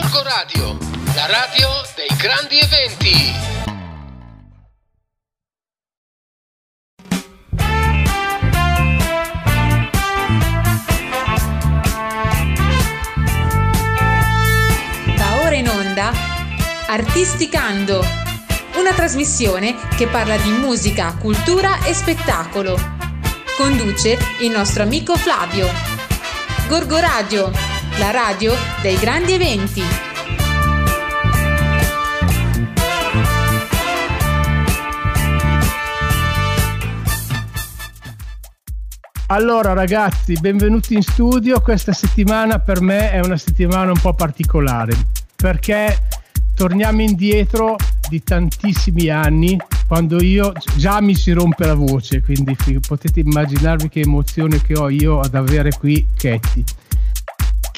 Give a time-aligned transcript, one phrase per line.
[0.00, 0.78] Gorgo Radio,
[1.16, 3.34] la radio dei grandi eventi.
[15.16, 16.12] Va ora in onda
[16.86, 18.04] Artisticando,
[18.76, 22.78] una trasmissione che parla di musica, cultura e spettacolo.
[23.56, 25.68] Conduce il nostro amico Flavio.
[26.68, 27.50] Gorgo Radio,
[27.98, 29.82] la radio dei grandi eventi.
[39.26, 41.60] Allora ragazzi, benvenuti in studio.
[41.60, 44.94] Questa settimana per me è una settimana un po' particolare
[45.34, 45.98] perché
[46.54, 47.76] torniamo indietro
[48.08, 54.00] di tantissimi anni quando io già mi si rompe la voce, quindi potete immaginarvi che
[54.00, 56.64] emozione che ho io ad avere qui Ketty.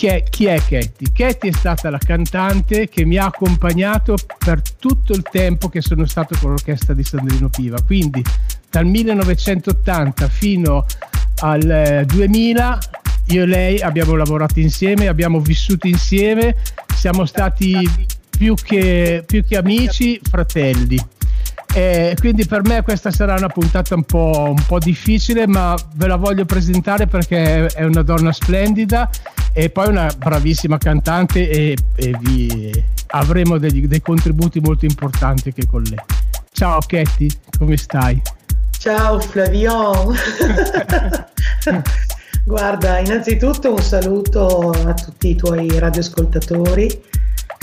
[0.00, 1.12] Chi è, chi è Ketty?
[1.12, 6.06] Ketty è stata la cantante che mi ha accompagnato per tutto il tempo che sono
[6.06, 8.24] stato con l'orchestra di Sandrino Piva, quindi
[8.70, 10.86] dal 1980 fino
[11.40, 16.56] al 2000 eh, io e lei abbiamo lavorato insieme, abbiamo vissuto insieme,
[16.96, 17.86] siamo stati
[18.30, 20.98] più che, più che amici, fratelli.
[21.72, 26.08] E quindi per me questa sarà una puntata un po', un po', difficile, ma ve
[26.08, 29.08] la voglio presentare perché è una donna splendida
[29.52, 35.66] e poi una bravissima cantante e, e vi avremo degli, dei contributi molto importanti anche
[35.66, 36.00] con lei.
[36.52, 38.20] Ciao Ketty, come stai?
[38.76, 40.12] Ciao Flavio.
[42.44, 47.00] Guarda, innanzitutto un saluto a tutti i tuoi radioascoltatori.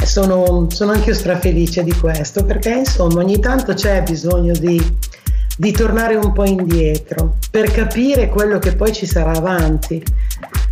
[0.03, 4.81] Sono, sono anche io strafelice di questo perché insomma ogni tanto c'è bisogno di,
[5.57, 10.03] di tornare un po' indietro per capire quello che poi ci sarà avanti.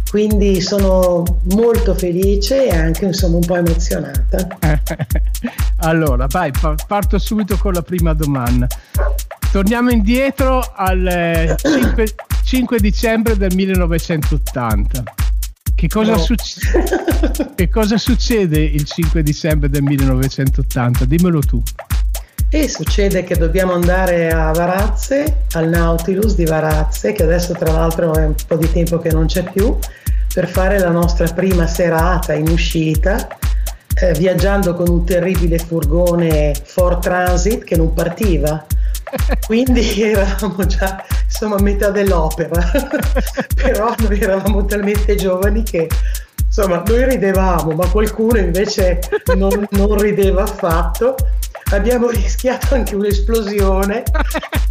[0.09, 1.23] Quindi sono
[1.56, 4.48] molto felice e anche insomma un po' emozionata.
[5.80, 6.52] allora, vai,
[6.88, 8.67] parto subito con la prima domanda.
[9.52, 15.04] Torniamo indietro al 5, eh, 5 dicembre del 1980.
[15.75, 16.17] Che cosa, no.
[16.17, 16.61] succe-
[17.53, 21.05] che cosa, succede il 5 dicembre del 1980?
[21.05, 21.61] Dimmelo tu.
[22.49, 28.15] E succede che dobbiamo andare a Varazze, al Nautilus di Varazze, che adesso tra l'altro
[28.15, 29.77] è un po' di tempo che non c'è più,
[30.33, 33.27] per fare la nostra prima serata in uscita,
[33.95, 38.65] eh, viaggiando con un terribile furgone Ford Transit che non partiva
[39.45, 42.71] quindi eravamo già insomma a metà dell'opera,
[43.55, 45.89] però noi eravamo talmente giovani che
[46.45, 48.99] insomma noi ridevamo, ma qualcuno invece
[49.36, 51.16] non, non rideva affatto.
[51.71, 54.04] Abbiamo rischiato anche un'esplosione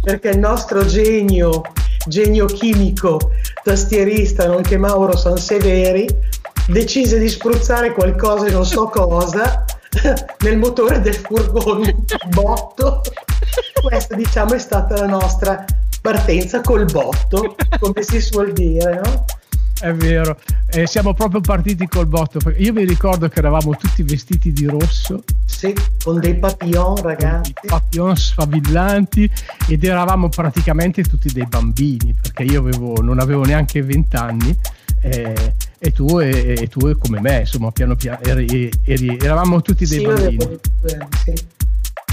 [0.01, 1.61] perché il nostro genio,
[2.07, 3.19] genio chimico,
[3.63, 6.07] tastierista, nonché Mauro Sanseveri,
[6.67, 9.65] decise di spruzzare qualcosa, non so cosa,
[10.43, 11.95] nel motore del furgone,
[12.29, 13.01] botto
[13.81, 15.63] questa diciamo è stata la nostra
[16.01, 19.25] partenza col botto, come si suol dire, no?
[19.79, 22.39] È vero, eh, siamo proprio partiti col botto.
[22.57, 25.23] Io mi ricordo che eravamo tutti vestiti di rosso.
[25.45, 27.53] Sì, con dei papillon, ragazzi.
[27.61, 29.29] Dei papillon sfavillanti
[29.67, 34.57] ed eravamo praticamente tutti dei bambini, perché io avevo, non avevo neanche 20 anni.
[35.01, 39.85] Eh, e tu e, e, tu come me, insomma, piano piano eri, eri, eravamo tutti
[39.85, 40.35] dei sì, bambini.
[40.35, 40.59] Avevo,
[41.23, 41.53] sì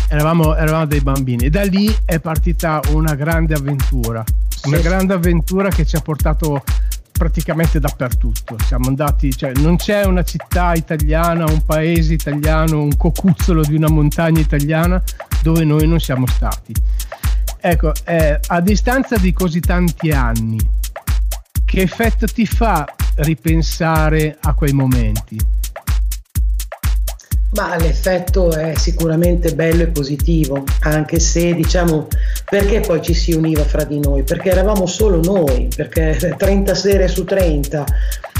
[0.09, 4.23] eravamo, eravamo dei bambini e da lì è partita una grande avventura,
[4.65, 4.83] una sì.
[4.83, 6.63] grande avventura che ci ha portato
[7.13, 8.57] praticamente dappertutto.
[8.67, 13.89] Siamo andati, cioè, non c'è una città italiana, un paese italiano, un cocuzzolo di una
[13.89, 15.01] montagna italiana
[15.43, 16.75] dove noi non siamo stati.
[17.61, 20.59] Ecco, eh, a distanza di così tanti anni,
[21.65, 22.85] che effetto ti fa
[23.17, 25.39] ripensare a quei momenti?
[27.55, 32.09] Ma l'effetto è sicuramente bello e positivo, anche se diciamo
[32.49, 34.23] perché poi ci si univa fra di noi?
[34.23, 37.85] Perché eravamo solo noi, perché 30 sere su 30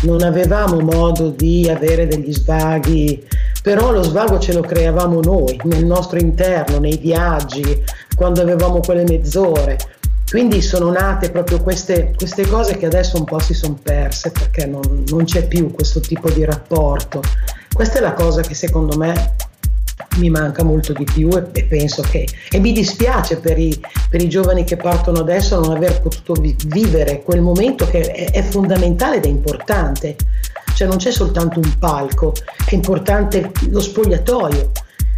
[0.03, 3.23] non avevamo modo di avere degli svaghi,
[3.63, 7.85] però lo svago ce lo creavamo noi, nel nostro interno, nei viaggi,
[8.17, 9.77] quando avevamo quelle mezz'ore.
[10.27, 14.65] Quindi sono nate proprio queste, queste cose che adesso un po' si sono perse perché
[14.65, 17.21] non, non c'è più questo tipo di rapporto.
[17.83, 19.35] Questa è la cosa che secondo me
[20.19, 23.77] mi manca molto di più e, e penso che e mi dispiace per i,
[24.09, 28.31] per i, giovani che partono adesso non aver potuto vi, vivere quel momento che è,
[28.31, 30.15] è, fondamentale ed è importante.
[30.77, 32.33] Cioè non c'è soltanto un palco
[32.65, 34.71] è importante lo spogliatoio.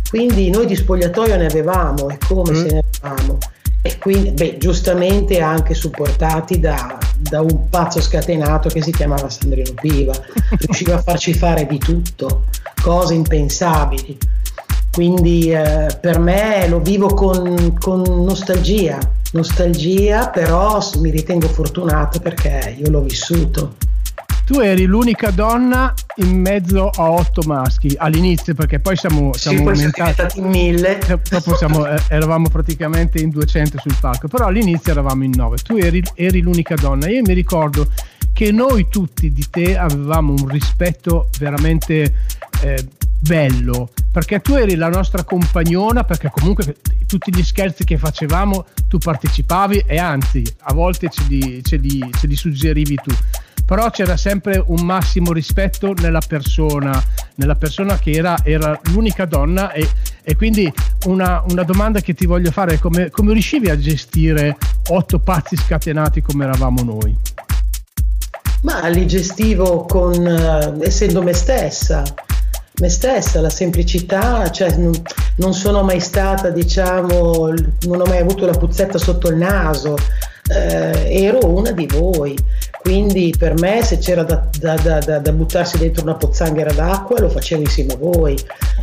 [0.08, 2.54] Quindi noi di spogliatoio ne avevamo e come mm.
[2.54, 3.38] se ne avevamo
[3.86, 9.74] e quindi beh, giustamente anche supportati da, da, un pazzo scatenato che si chiamava Sandrino
[9.74, 10.14] Piva,
[10.56, 12.44] riusciva a farci fare di tutto,
[12.80, 14.16] cose impensabili.
[14.90, 18.98] Quindi eh, per me lo vivo con, con nostalgia,
[19.32, 23.74] nostalgia, però mi ritengo fortunata perché io l'ho vissuto.
[24.44, 29.84] Tu eri l'unica donna in mezzo a otto maschi all'inizio, perché poi siamo, siamo sì,
[29.84, 30.98] aumentati in mille.
[31.00, 35.56] Eh, dopo siamo, eh, eravamo praticamente in 200 sul palco, però all'inizio eravamo in nove.
[35.58, 37.08] Tu eri, eri l'unica donna.
[37.08, 37.88] Io mi ricordo
[38.34, 42.14] che noi tutti di te avevamo un rispetto veramente
[42.62, 42.88] eh,
[43.20, 46.76] bello perché tu eri la nostra compagnona perché comunque
[47.06, 52.04] tutti gli scherzi che facevamo tu partecipavi e anzi a volte ce li, ce li,
[52.12, 53.14] ce li suggerivi tu
[53.64, 57.02] però c'era sempre un massimo rispetto nella persona,
[57.36, 59.88] nella persona che era, era l'unica donna e,
[60.22, 60.72] e quindi
[61.06, 64.56] una, una, domanda che ti voglio fare è come, come riuscivi a gestire
[64.88, 67.16] otto pazzi scatenati come eravamo noi?
[68.62, 72.02] Ma li gestivo con, uh, essendo me stessa,
[72.80, 74.92] me stessa, la semplicità, cioè non,
[75.36, 77.52] non, sono mai stata, diciamo,
[77.82, 79.96] non ho mai avuto la puzzetta sotto il naso,
[80.48, 82.36] eh, ero una di voi.
[82.84, 87.30] Quindi per me se c'era da, da, da, da, buttarsi dentro una pozzanghera d'acqua lo
[87.30, 88.36] facevo insieme a voi.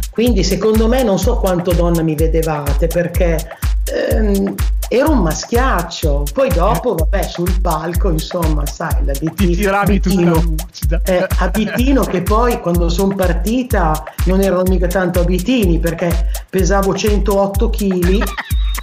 [0.09, 3.38] Quindi secondo me non so quanto donna mi vedevate perché
[3.83, 4.56] ehm,
[4.89, 6.25] ero un maschiaccio.
[6.33, 9.51] Poi dopo, vabbè, sul palco, insomma, sai, l'abitino.
[9.51, 10.56] Ti tiravi abitino,
[11.04, 17.69] eh, abitino che poi quando sono partita non erano mica tanto abitini perché pesavo 108
[17.69, 18.24] kg.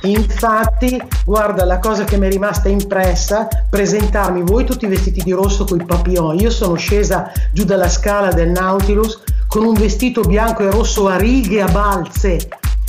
[0.02, 5.64] Infatti, guarda, la cosa che mi è rimasta impressa, presentarmi voi tutti vestiti di rosso
[5.64, 6.38] con i papillon.
[6.38, 11.16] Io sono scesa giù dalla scala del Nautilus con un vestito bianco e rosso a
[11.16, 12.48] righe a balze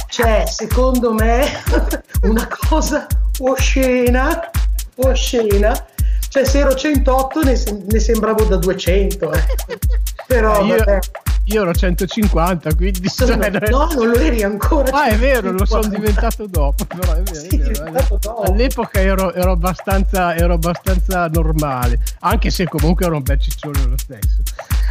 [0.10, 1.46] cioè, secondo me,
[2.24, 3.06] una cosa
[3.40, 4.50] oscena,
[4.96, 5.86] oscena.
[6.30, 7.62] Cioè, se ero 108 ne,
[7.92, 9.34] ne sembravo da 200.
[9.34, 9.44] Eh.
[10.28, 11.00] Però, eh, io,
[11.46, 13.10] io, ero 150, quindi...
[13.10, 14.92] Sono, cioè, no, non lo eri ancora.
[14.92, 16.86] Ah, è vero, lo sono diventato dopo.
[16.88, 18.18] Però è vero, sì, è vero.
[18.22, 18.42] Dopo.
[18.44, 23.98] All'epoca ero, ero, abbastanza, ero abbastanza normale, anche se comunque ero un bel ciccione lo
[23.98, 24.38] stesso.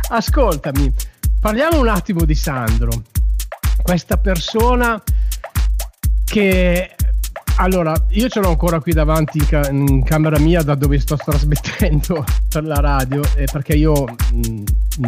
[0.08, 0.92] Ascoltami,
[1.40, 2.90] parliamo un attimo di Sandro
[3.82, 5.02] questa persona
[6.24, 6.94] che
[7.58, 11.16] allora io ce l'ho ancora qui davanti in, ca- in camera mia da dove sto
[11.16, 14.64] trasmettendo per la radio eh, perché io mh, mm,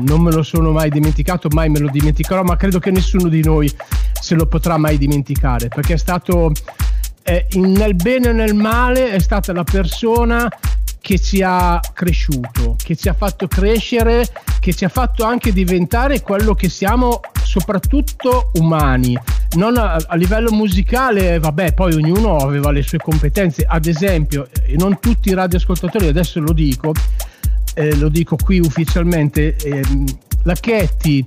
[0.07, 3.43] non me lo sono mai dimenticato mai me lo dimenticherò ma credo che nessuno di
[3.43, 3.73] noi
[4.21, 6.53] se lo potrà mai dimenticare perché è stato
[7.23, 10.49] eh, nel bene e nel male è stata la persona
[11.01, 14.27] che ci ha cresciuto, che ci ha fatto crescere,
[14.61, 17.21] che ci ha fatto anche diventare quello che siamo,
[17.51, 19.19] soprattutto umani.
[19.57, 23.65] Non a, a livello musicale, vabbè, poi ognuno aveva le sue competenze.
[23.67, 26.95] Ad esempio, non tutti i radioascoltatori, adesso lo dico,
[27.75, 29.83] eh, lo dico qui ufficialmente, eh,
[30.45, 31.25] la Chetti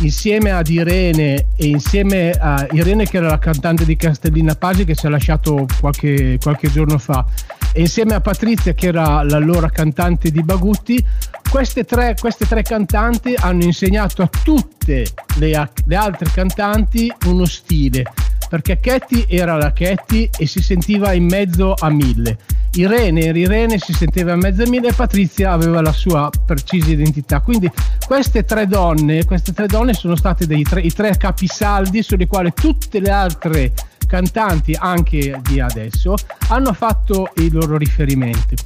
[0.00, 4.94] insieme ad Irene e insieme a Irene che era la cantante di Castellina Pagi che
[4.94, 7.24] ci ha lasciato qualche, qualche giorno fa
[7.72, 11.04] e insieme a Patrizia che era l'allora cantante di Bagutti
[11.50, 15.06] queste tre, queste tre cantanti hanno insegnato a tutte
[15.36, 18.04] le, le altre cantanti uno stile
[18.48, 22.38] perché Ketty era la Ketty e si sentiva in mezzo a mille.
[22.74, 26.90] Irene era Irene, si sentiva in mezzo a mille e Patrizia aveva la sua precisa
[26.90, 27.40] identità.
[27.40, 27.70] Quindi
[28.06, 33.00] queste tre donne, queste tre donne sono state tre, i tre capisaldi sulle quali tutte
[33.00, 33.72] le altre
[34.06, 36.14] cantanti, anche di adesso,
[36.48, 38.56] hanno fatto i loro riferimenti.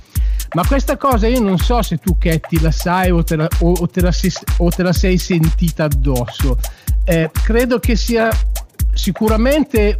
[0.54, 3.72] Ma questa cosa io non so se tu Ketty la sai o te la, o,
[3.72, 4.12] o te la,
[4.58, 6.58] o te la sei sentita addosso.
[7.04, 8.30] Eh, credo che sia
[8.94, 9.96] sicuramente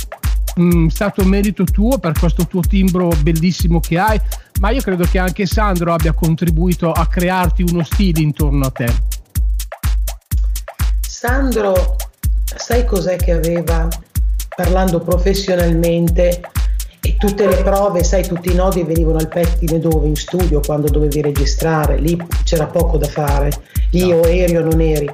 [0.54, 4.20] mh, mm, stato merito tuo per questo tuo timbro bellissimo che hai,
[4.60, 8.94] ma io credo che anche Sandro abbia contribuito a crearti uno stile intorno a te.
[11.00, 11.96] Sandro,
[12.44, 13.88] sai cos'è che aveva
[14.54, 16.40] parlando professionalmente
[17.00, 20.06] e tutte le prove, sai, tutti i nodi venivano al pettine dove?
[20.06, 23.50] In studio quando dovevi registrare, lì c'era poco da fare,
[23.90, 24.22] lì no.
[24.24, 25.10] eri o non eri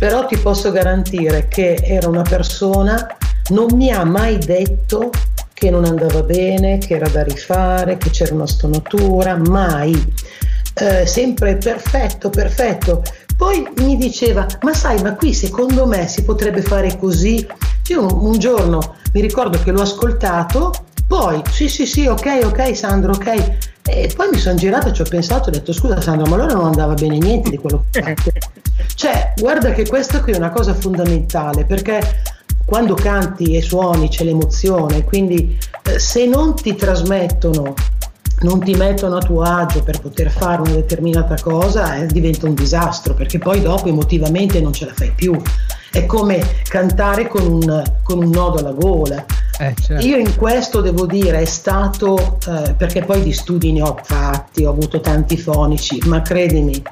[0.00, 3.06] però ti posso garantire che era una persona,
[3.48, 5.10] non mi ha mai detto
[5.52, 9.92] che non andava bene, che era da rifare, che c'era una stonatura, mai.
[10.72, 13.02] Eh, sempre perfetto, perfetto.
[13.36, 17.46] Poi mi diceva, ma sai, ma qui secondo me si potrebbe fare così.
[17.88, 20.72] Io un, un giorno mi ricordo che l'ho ascoltato,
[21.06, 23.79] poi sì, sì, sì, ok, ok, Sandro, ok.
[23.84, 26.54] E poi mi sono girato e ci ho pensato, ho detto scusa Sandro, ma allora
[26.54, 28.32] non andava bene niente di quello che ho fatto.
[28.94, 32.00] Cioè, guarda che questa qui è una cosa fondamentale perché
[32.66, 37.74] quando canti e suoni c'è l'emozione, quindi eh, se non ti trasmettono,
[38.42, 42.54] non ti mettono a tuo agio per poter fare una determinata cosa, eh, diventa un
[42.54, 45.40] disastro perché poi dopo emotivamente non ce la fai più.
[45.90, 49.24] è come cantare con un, con un nodo alla gola.
[49.60, 50.06] Eh, certo.
[50.06, 54.64] Io in questo devo dire è stato, eh, perché poi di studi ne ho fatti,
[54.64, 56.82] ho avuto tanti fonici, ma credimi,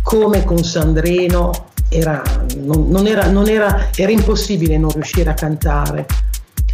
[0.00, 2.22] come con Sandrino era,
[2.56, 6.06] non, non era, non era, era impossibile non riuscire a cantare.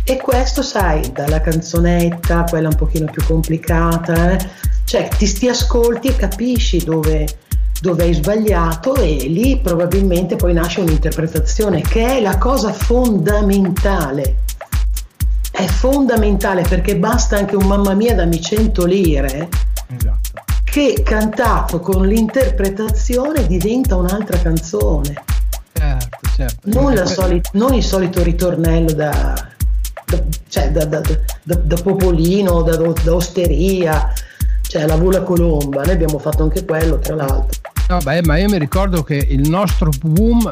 [0.04, 4.49] E questo, sai, dalla canzonetta, quella un pochino più complicata, eh,
[4.85, 7.26] cioè ti, ti ascolti e capisci dove,
[7.80, 14.45] dove hai sbagliato e lì probabilmente poi nasce un'interpretazione che è la cosa fondamentale.
[15.50, 19.49] È fondamentale perché basta anche un mamma mia dammi 100 lire
[19.88, 20.19] esatto.
[20.65, 25.15] che cantato con l'interpretazione diventa un'altra canzone.
[25.73, 26.61] Certo, certo.
[26.65, 29.35] Non, soli- non il solito ritornello da,
[30.07, 31.00] da, cioè da, da,
[31.43, 34.12] da Popolino, da, da Osteria,
[34.62, 37.61] cioè la Vula Colomba, noi abbiamo fatto anche quello tra l'altro.
[37.88, 40.50] No, beh, ma io mi ricordo che il nostro boom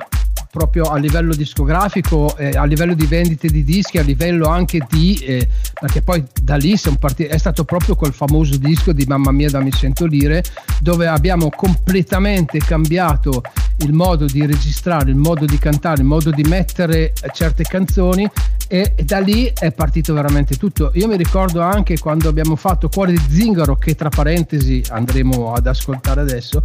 [0.54, 5.16] proprio a livello discografico, eh, a livello di vendite di dischi, a livello anche di,
[5.16, 5.48] eh,
[5.80, 9.72] perché poi da lì partiti, è stato proprio quel famoso disco di Mamma mia dammi
[9.72, 10.44] 100 lire,
[10.78, 13.42] dove abbiamo completamente cambiato
[13.78, 18.30] il modo di registrare, il modo di cantare, il modo di mettere certe canzoni
[18.68, 20.92] e da lì è partito veramente tutto.
[20.94, 25.66] Io mi ricordo anche quando abbiamo fatto Cuore di Zingaro, che tra parentesi andremo ad
[25.66, 26.62] ascoltare adesso,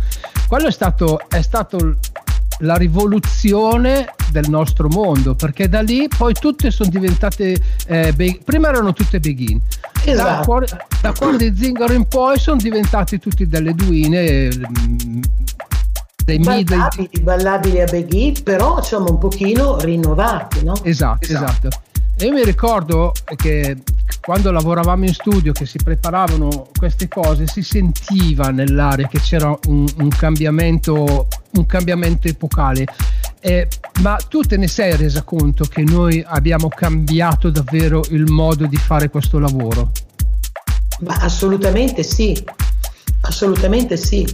[0.47, 1.97] quello è stato, è stato
[2.59, 8.69] la rivoluzione del nostro mondo perché da lì poi tutte sono diventate eh, be- prima
[8.69, 9.59] erano tutte begin
[10.03, 10.29] esatto.
[10.29, 10.67] da, cuore,
[11.01, 15.21] da cuore di zingaro in poi sono diventati tutti delle duine mm,
[16.25, 20.73] dei ballabili, ballabili a begin però diciamo un pochino rinnovati no?
[20.83, 21.87] esatto esatto, esatto.
[22.21, 23.77] Io mi ricordo che
[24.19, 29.87] quando lavoravamo in studio, che si preparavano queste cose, si sentiva nell'aria che c'era un,
[29.97, 32.85] un cambiamento, un cambiamento epocale.
[33.39, 33.69] Eh,
[34.01, 38.75] ma tu te ne sei resa conto che noi abbiamo cambiato davvero il modo di
[38.75, 39.91] fare questo lavoro?
[40.99, 42.37] Ma assolutamente sì,
[43.21, 44.27] assolutamente sì.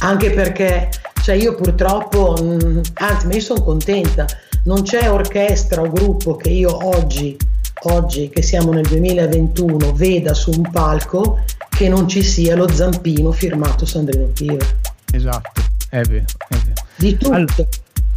[0.00, 0.90] Anche perché
[1.22, 4.26] cioè io purtroppo, mm, anzi, ma io sono contenta
[4.64, 7.36] non c'è orchestra o gruppo che io oggi,
[7.84, 13.32] oggi che siamo nel 2021, veda su un palco che non ci sia lo zampino
[13.32, 14.64] firmato Sandrino Piva.
[15.12, 16.24] Esatto, è vero.
[16.48, 16.86] È vero.
[16.96, 17.68] Di tutto, allora.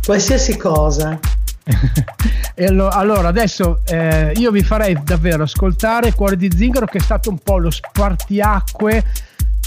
[0.04, 1.20] qualsiasi cosa.
[2.56, 7.40] allora adesso eh, io vi farei davvero ascoltare Cuore di Zingaro che è stato un
[7.40, 9.04] po' lo spartiacque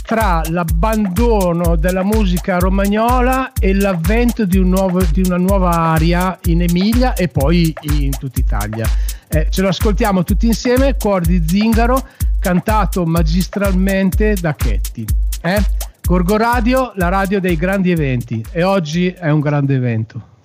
[0.09, 6.63] tra l'abbandono della musica romagnola e l'avvento di, un nuovo, di una nuova aria in
[6.63, 8.89] Emilia e poi in tutta Italia.
[9.29, 12.03] Eh, ce lo ascoltiamo tutti insieme, Cuor di Zingaro,
[12.41, 15.07] cantato magistralmente da Chetti.
[15.43, 15.63] Eh?
[16.03, 20.38] Gorgo Radio, la radio dei grandi eventi e oggi è un grande evento.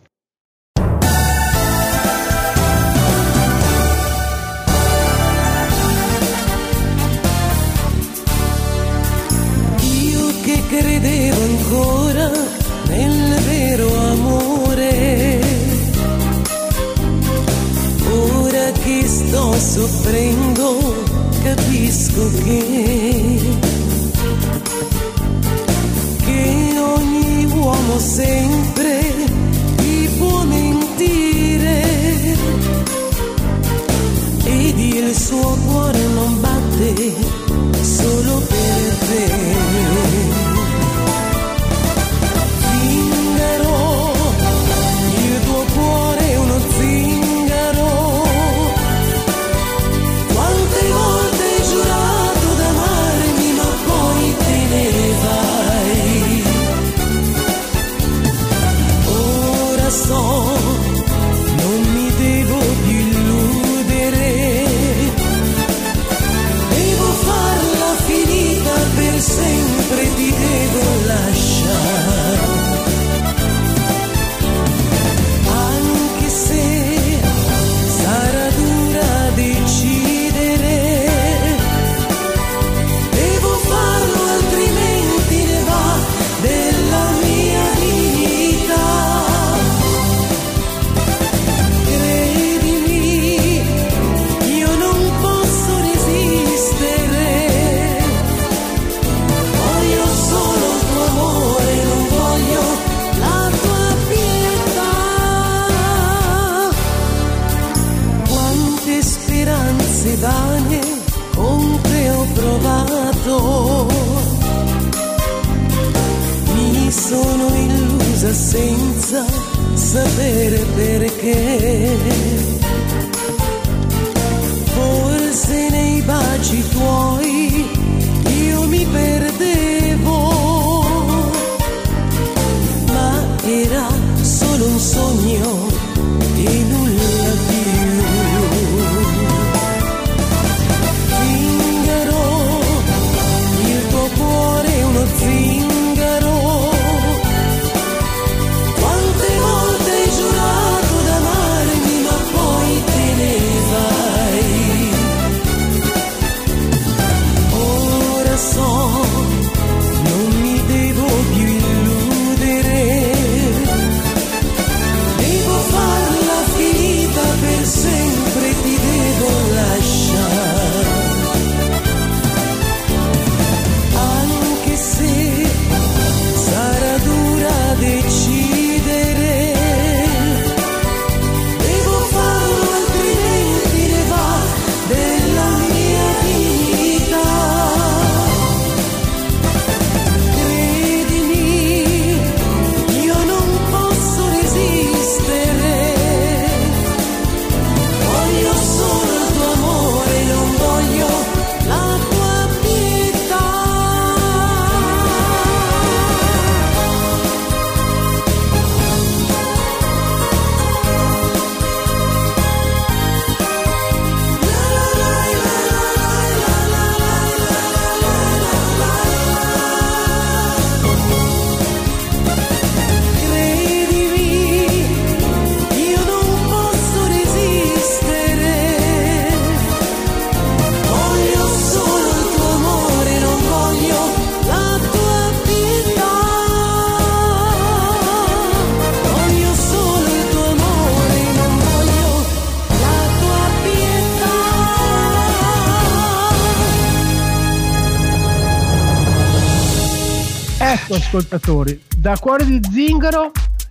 [250.74, 253.30] Ecco ascoltatori, da Cuore di Zingaro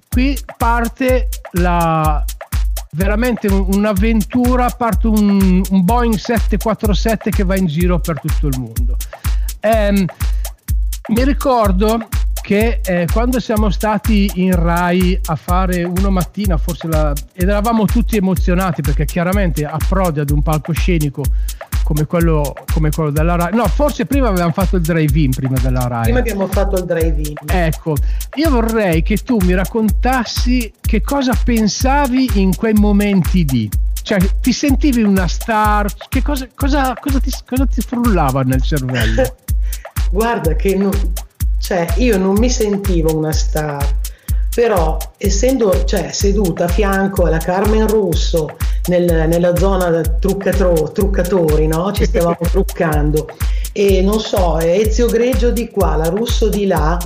[0.09, 2.25] qui parte la
[2.93, 8.57] veramente un- un'avventura, parte un, un Boeing 747 che va in giro per tutto il
[8.57, 8.97] mondo.
[9.59, 10.05] Ehm,
[11.09, 12.07] mi ricordo
[12.41, 17.85] che eh, quando siamo stati in Rai a fare una mattina, forse la, ed eravamo
[17.85, 21.25] tutti emozionati perché chiaramente approdi ad un palcoscenico
[21.83, 23.55] come quello, come quello della Rai.
[23.55, 26.03] No, forse prima avevamo fatto il drive-in prima della Rai.
[26.03, 27.35] Prima abbiamo fatto il drive-in.
[27.47, 27.97] Ecco,
[28.35, 33.69] io vorrei che tu mi raccontassi che cosa pensavi in quei momenti di.
[34.03, 35.87] Cioè, ti sentivi una star?
[36.09, 39.37] Che cosa, cosa, cosa ti, cosa ti frullava nel cervello?
[40.11, 40.91] Guarda che non,
[41.59, 43.87] cioè, io non mi sentivo una star,
[44.53, 48.57] però essendo cioè, seduta a fianco alla Carmen Russo
[48.89, 51.93] nel- nella zona truccatori, no?
[51.93, 53.29] ci stavamo truccando
[53.73, 56.99] e non so, Ezio Greggio di qua, la Russo di là,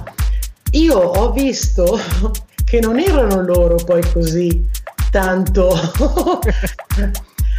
[0.72, 1.98] io ho visto
[2.64, 4.68] che non erano loro poi così
[5.10, 5.70] tanto,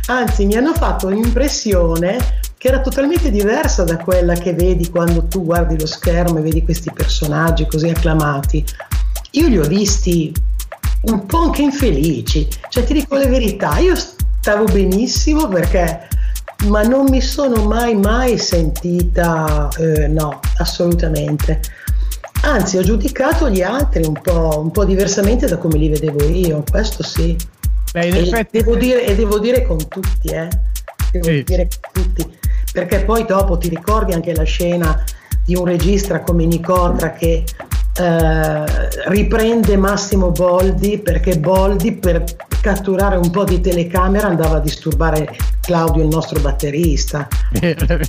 [0.07, 2.17] anzi mi hanno fatto un'impressione
[2.57, 6.63] che era totalmente diversa da quella che vedi quando tu guardi lo schermo e vedi
[6.63, 8.65] questi personaggi così acclamati.
[9.31, 10.33] Io li ho visti
[11.01, 16.07] un po' anche infelici, cioè ti dico la verità, io stavo benissimo perché
[16.65, 21.61] ma non mi sono mai mai sentita eh, no, assolutamente.
[22.41, 26.63] Anzi, ho giudicato gli altri un po', un po' diversamente da come li vedevo io,
[26.69, 27.35] questo sì.
[27.91, 30.47] Beh, E effetti, devo dire, e devo dire con tutti, eh.
[31.11, 31.43] Devo Sì.
[31.43, 32.37] dire con tutti.
[32.71, 35.03] Perché poi dopo ti ricordi anche la scena
[35.45, 37.43] di un regista come Nicotra che
[37.97, 38.63] eh,
[39.07, 42.23] riprende Massimo Boldi perché Boldi per
[42.61, 47.27] catturare un po' di telecamera andava a disturbare Claudio, il nostro batterista.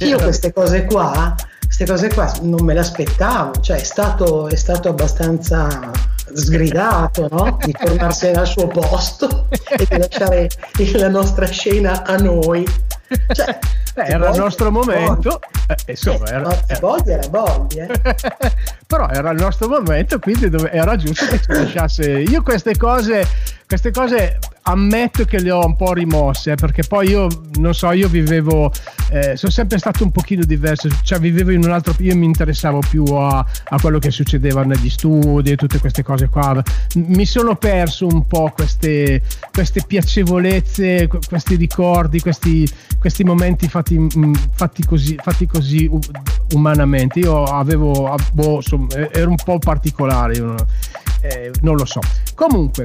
[0.01, 4.57] Io queste cose qua, queste cose qua non me le aspettavo, cioè è stato, è
[4.57, 5.91] stato abbastanza
[6.33, 7.57] sgridato no?
[7.65, 10.49] di tornarsene al suo posto e di lasciare
[10.95, 12.67] la nostra scena a noi.
[13.33, 13.59] Cioè,
[13.99, 17.89] Eh, era il nostro momento, eh, insomma, Eh, era, era- Boldi era Boldi, eh.
[18.89, 22.11] però era il nostro momento, quindi era giusto che ci lasciasse.
[22.11, 23.23] Io queste cose,
[23.69, 27.93] queste cose ammetto che le ho un po' rimosse, eh, perché poi io non so,
[27.93, 28.73] io vivevo,
[29.11, 32.81] eh, sono sempre stato un pochino diverso, cioè vivevo in un altro, io mi interessavo
[32.89, 36.63] più a, a quello che succedeva negli studi e tutte queste cose qua.
[36.95, 39.21] Mi sono perso un po' queste,
[39.53, 42.67] queste piacevolezze, que- questi ricordi, questi,
[42.99, 45.91] questi momenti fatti, mm, fatti così, fatti così
[46.55, 47.19] umanamente.
[47.19, 50.43] Io avevo, boh, insomma, ero un po' particolare,
[51.21, 52.01] eh, non lo so.
[52.35, 52.85] Comunque,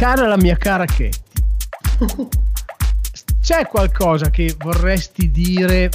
[0.00, 1.42] cara la mia cara Chetti,
[3.42, 5.90] c'è qualcosa che vorresti dire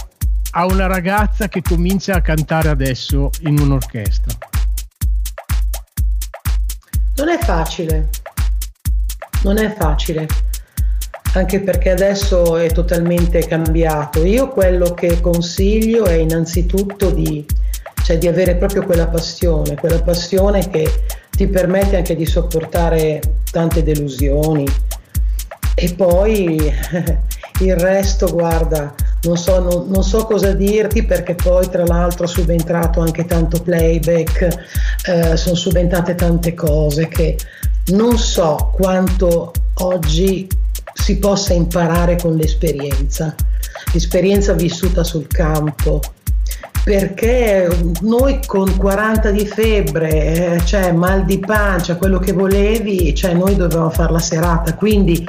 [0.52, 4.38] a una ragazza che comincia a cantare adesso in un'orchestra?
[7.16, 8.10] Non è facile,
[9.42, 10.28] non è facile,
[11.34, 14.24] anche perché adesso è totalmente cambiato.
[14.24, 17.44] Io quello che consiglio è innanzitutto di,
[18.04, 23.22] cioè di avere proprio quella passione, quella passione che ti permette anche di sopportare
[23.52, 24.66] tante delusioni.
[25.76, 26.74] E poi
[27.60, 28.94] il resto, guarda,
[29.24, 33.62] non so, non, non so, cosa dirti perché poi tra l'altro è subentrato anche tanto
[33.62, 34.48] playback,
[35.08, 37.38] eh, sono subentrate tante cose che
[37.88, 40.48] non so quanto oggi
[40.94, 43.36] si possa imparare con l'esperienza,
[43.92, 46.00] l'esperienza vissuta sul campo,
[46.86, 47.68] perché
[48.02, 53.56] noi con 40 di febbre, eh, cioè mal di pancia, quello che volevi, cioè noi
[53.56, 55.28] dovevamo fare la serata, quindi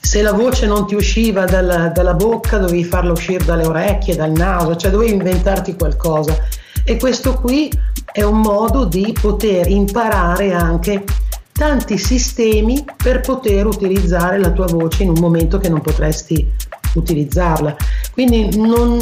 [0.00, 4.30] se la voce non ti usciva dalla, dalla bocca dovevi farla uscire dalle orecchie, dal
[4.30, 6.36] naso, cioè dovevi inventarti qualcosa.
[6.84, 7.68] E questo qui
[8.12, 11.02] è un modo di poter imparare anche
[11.50, 16.48] tanti sistemi per poter utilizzare la tua voce in un momento che non potresti
[16.94, 17.74] utilizzarla.
[18.12, 19.00] Quindi non,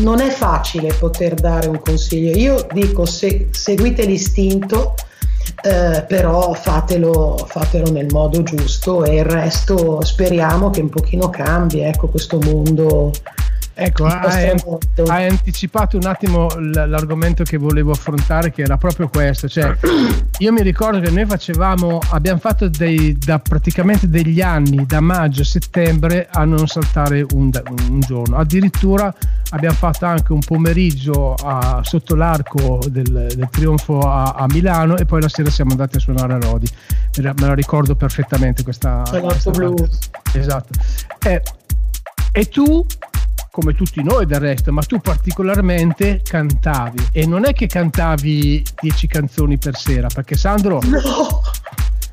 [0.00, 2.36] non è facile poter dare un consiglio.
[2.36, 4.94] Io dico se, seguite l'istinto,
[5.62, 11.80] eh, però fatelo, fatelo, nel modo giusto e il resto speriamo che un pochino cambi
[11.80, 13.12] ecco, questo mondo
[13.76, 14.54] Ecco, hai,
[15.08, 19.48] hai, anticipato un attimo l'argomento che volevo affrontare, che era proprio questo.
[19.48, 19.76] Cioè,
[20.38, 25.42] io mi ricordo che noi facevamo, abbiamo fatto dei, da praticamente degli anni, da maggio
[25.42, 27.50] a settembre, a non saltare un,
[27.90, 28.36] un giorno.
[28.36, 29.12] Addirittura
[29.50, 35.04] abbiamo fatto anche un pomeriggio a, sotto l'arco del, del trionfo a, a, Milano e
[35.04, 36.68] poi la sera siamo andati a suonare a Rodi.
[37.16, 39.02] Me la, ricordo perfettamente questa.
[39.10, 39.74] questa blu.
[40.32, 40.68] Esatto.
[41.24, 41.42] Eh,
[42.30, 42.84] e tu
[43.54, 49.06] come tutti noi del resto, ma tu particolarmente cantavi e non è che cantavi dieci
[49.06, 51.40] canzoni per sera, perché Sandro no.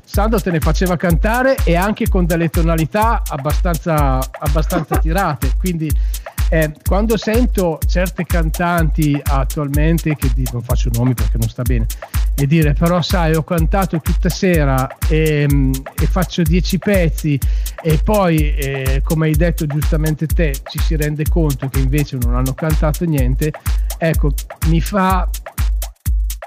[0.04, 5.90] Sandro te ne faceva cantare e anche con delle tonalità abbastanza, abbastanza tirate, quindi
[6.52, 11.86] eh, quando sento certe cantanti attualmente, che non faccio nomi perché non sta bene,
[12.34, 17.40] e dire però sai ho cantato tutta sera e, e faccio dieci pezzi
[17.82, 22.36] e poi eh, come hai detto giustamente te ci si rende conto che invece non
[22.36, 23.50] hanno cantato niente,
[23.96, 24.34] ecco
[24.66, 25.26] mi fa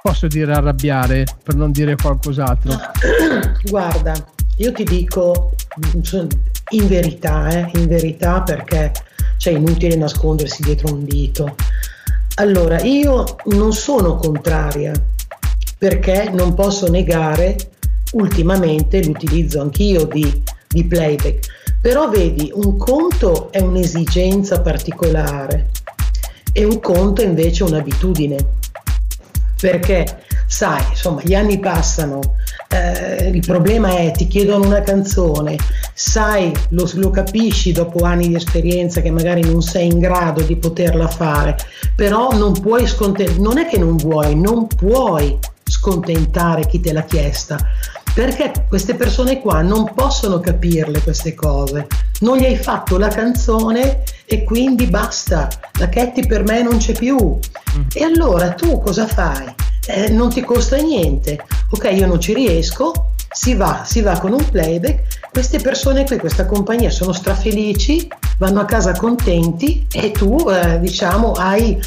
[0.04, 2.74] posso dire arrabbiare per non dire qualcos'altro.
[3.68, 4.14] Guarda,
[4.58, 5.56] io ti dico
[6.70, 8.92] in verità, eh, in verità perché
[9.38, 11.56] cioè inutile nascondersi dietro un dito.
[12.36, 14.92] Allora, io non sono contraria
[15.78, 17.56] perché non posso negare
[18.14, 21.48] ultimamente l'utilizzo anch'io di, di playback,
[21.82, 25.70] però vedi, un conto è un'esigenza particolare
[26.52, 28.38] e un conto invece è un'abitudine,
[29.60, 32.38] perché sai, insomma, gli anni passano,
[32.70, 35.58] eh, il problema è ti chiedono una canzone,
[35.94, 40.56] sai, lo, lo, capisci dopo anni di esperienza che magari non sei in grado di
[40.56, 41.56] poterla fare,
[41.96, 47.04] però non puoi scontentare, non è che non vuoi, non puoi scontentare chi te l'ha
[47.04, 47.58] chiesta,
[48.14, 51.88] perché queste persone qua non possono capirle queste cose,
[52.22, 55.50] non gli hai fatto la canzone e quindi basta,
[55.80, 57.18] la Ketty per me non c'è più.
[57.18, 57.82] Mm.
[57.94, 59.54] E allora tu cosa fai?
[59.88, 64.32] Eh, non ti costa niente, ok io non ci riesco, si va, si va con
[64.32, 70.38] un playback, queste persone qui, questa compagnia sono strafelici, vanno a casa contenti e tu
[70.50, 71.78] eh, diciamo hai,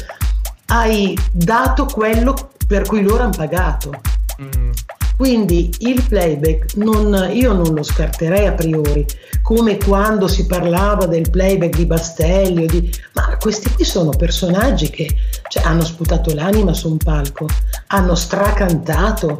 [0.67, 3.99] hai, dato quello per cui loro hanno pagato.
[4.41, 4.71] Mm.
[5.17, 9.05] Quindi il playback non, io non lo scarterei a priori,
[9.49, 15.09] come quando si parlava del playback di Bastelli, di, ma questi qui sono personaggi che
[15.47, 17.47] cioè, hanno sputato l'anima su un palco,
[17.87, 19.39] hanno stracantato,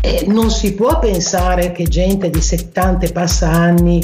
[0.00, 4.02] e non si può pensare che gente di 70 e passa anni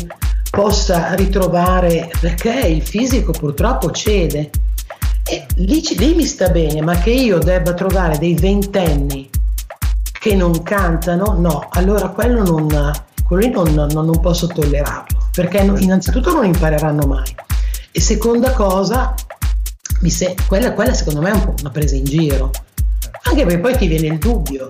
[0.53, 4.51] possa ritrovare, perché il fisico purtroppo cede.
[5.25, 9.29] E lì, lì mi sta bene, ma che io debba trovare dei ventenni
[10.13, 12.93] che non cantano, no, allora quello non,
[13.25, 17.35] quello non, non, non posso tollerarlo, perché innanzitutto non impareranno mai.
[17.93, 19.15] E seconda cosa,
[20.07, 22.51] se, quella, quella secondo me è un po' una presa in giro,
[23.25, 24.67] anche perché poi ti viene il dubbio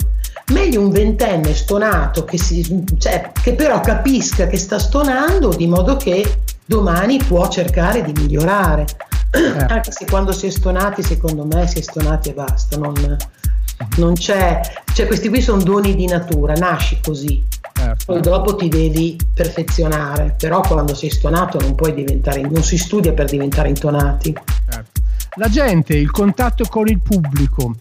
[0.50, 5.96] meglio un ventenne stonato che, si, cioè, che però capisca che sta stonando di modo
[5.96, 8.86] che domani può cercare di migliorare.
[9.30, 9.66] Eh.
[9.68, 12.76] Anche se quando si è stonati, secondo me, si è stonati e basta.
[12.76, 13.16] Non,
[13.96, 14.60] non c'è,
[14.92, 17.42] cioè questi qui sono doni di natura, nasci così.
[17.96, 18.12] Certo.
[18.12, 23.12] poi dopo ti devi perfezionare, però quando sei stonato non puoi diventare, non si studia
[23.12, 24.32] per diventare intonati.
[24.68, 25.00] certo.
[25.36, 27.74] La gente, il contatto con il pubblico.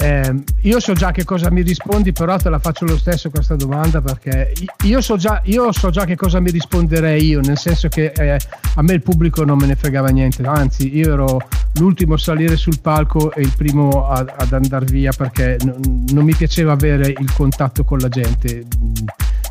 [0.00, 3.54] eh, io so già che cosa mi rispondi, però te la faccio lo stesso questa
[3.56, 4.52] domanda perché
[4.84, 8.36] io so già, io so già che cosa mi risponderei io, nel senso che eh,
[8.74, 11.38] a me il pubblico non me ne fregava niente, anzi io ero
[11.74, 16.24] l'ultimo a salire sul palco e il primo a- ad andare via perché non, non
[16.24, 18.64] mi piaceva avere il contatto con la gente.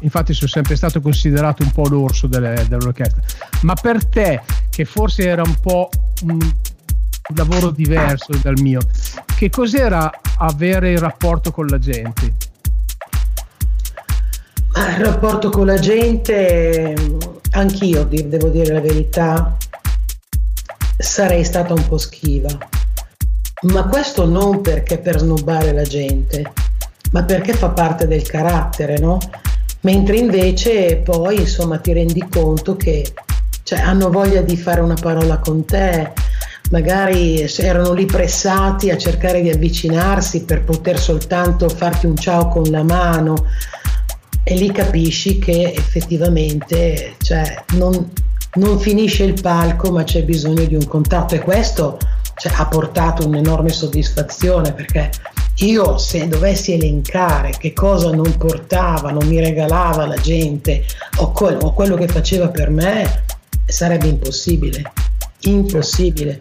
[0.02, 3.22] Infatti sono sempre stato considerato un po' l'orso delle- dell'orchestra.
[3.62, 5.90] Ma per te, che forse era un po'
[6.24, 6.40] un
[7.36, 8.80] lavoro diverso dal mio,
[9.36, 12.34] che cos'era avere il rapporto con la gente?
[14.76, 16.94] Il rapporto con la gente,
[17.52, 19.58] anch'io devo dire la verità,
[20.98, 22.50] sarei stata un po' schiva.
[23.62, 26.54] Ma questo non perché per snobbare la gente,
[27.12, 29.18] ma perché fa parte del carattere, no?
[29.82, 33.06] Mentre invece poi insomma ti rendi conto che
[33.64, 36.14] cioè, hanno voglia di fare una parola con te,
[36.72, 42.64] magari erano lì pressati a cercare di avvicinarsi per poter soltanto farti un ciao con
[42.64, 43.46] la mano
[44.44, 48.12] e lì capisci che effettivamente cioè, non,
[48.54, 51.36] non finisce il palco ma c'è bisogno di un contatto.
[51.36, 51.98] E questo
[52.36, 55.12] cioè, ha portato un'enorme soddisfazione perché
[55.60, 60.84] io se dovessi elencare che cosa non portava, non mi regalava la gente
[61.18, 63.24] o, quel- o quello che faceva per me
[63.66, 64.82] sarebbe impossibile,
[65.42, 66.38] impossibile.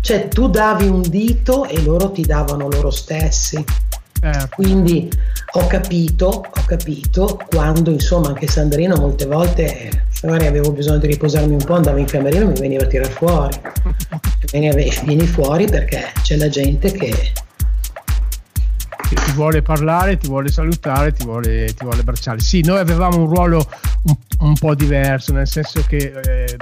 [0.00, 3.64] Cioè tu davi un dito e loro ti davano loro stessi.
[4.24, 5.10] Eh, Quindi
[5.54, 11.52] ho capito, ho capito quando insomma anche Sandrino molte volte magari avevo bisogno di riposarmi
[11.54, 13.58] un po', andavo in camerino e mi veniva a tirare fuori.
[14.52, 17.32] Veniva- Vieni fuori perché c'è la gente che
[19.12, 22.40] che ti vuole parlare, ti vuole salutare, ti vuole, ti vuole abbracciare.
[22.40, 23.66] Sì, noi avevamo un ruolo
[24.04, 26.56] un, un po' diverso, nel senso che eh,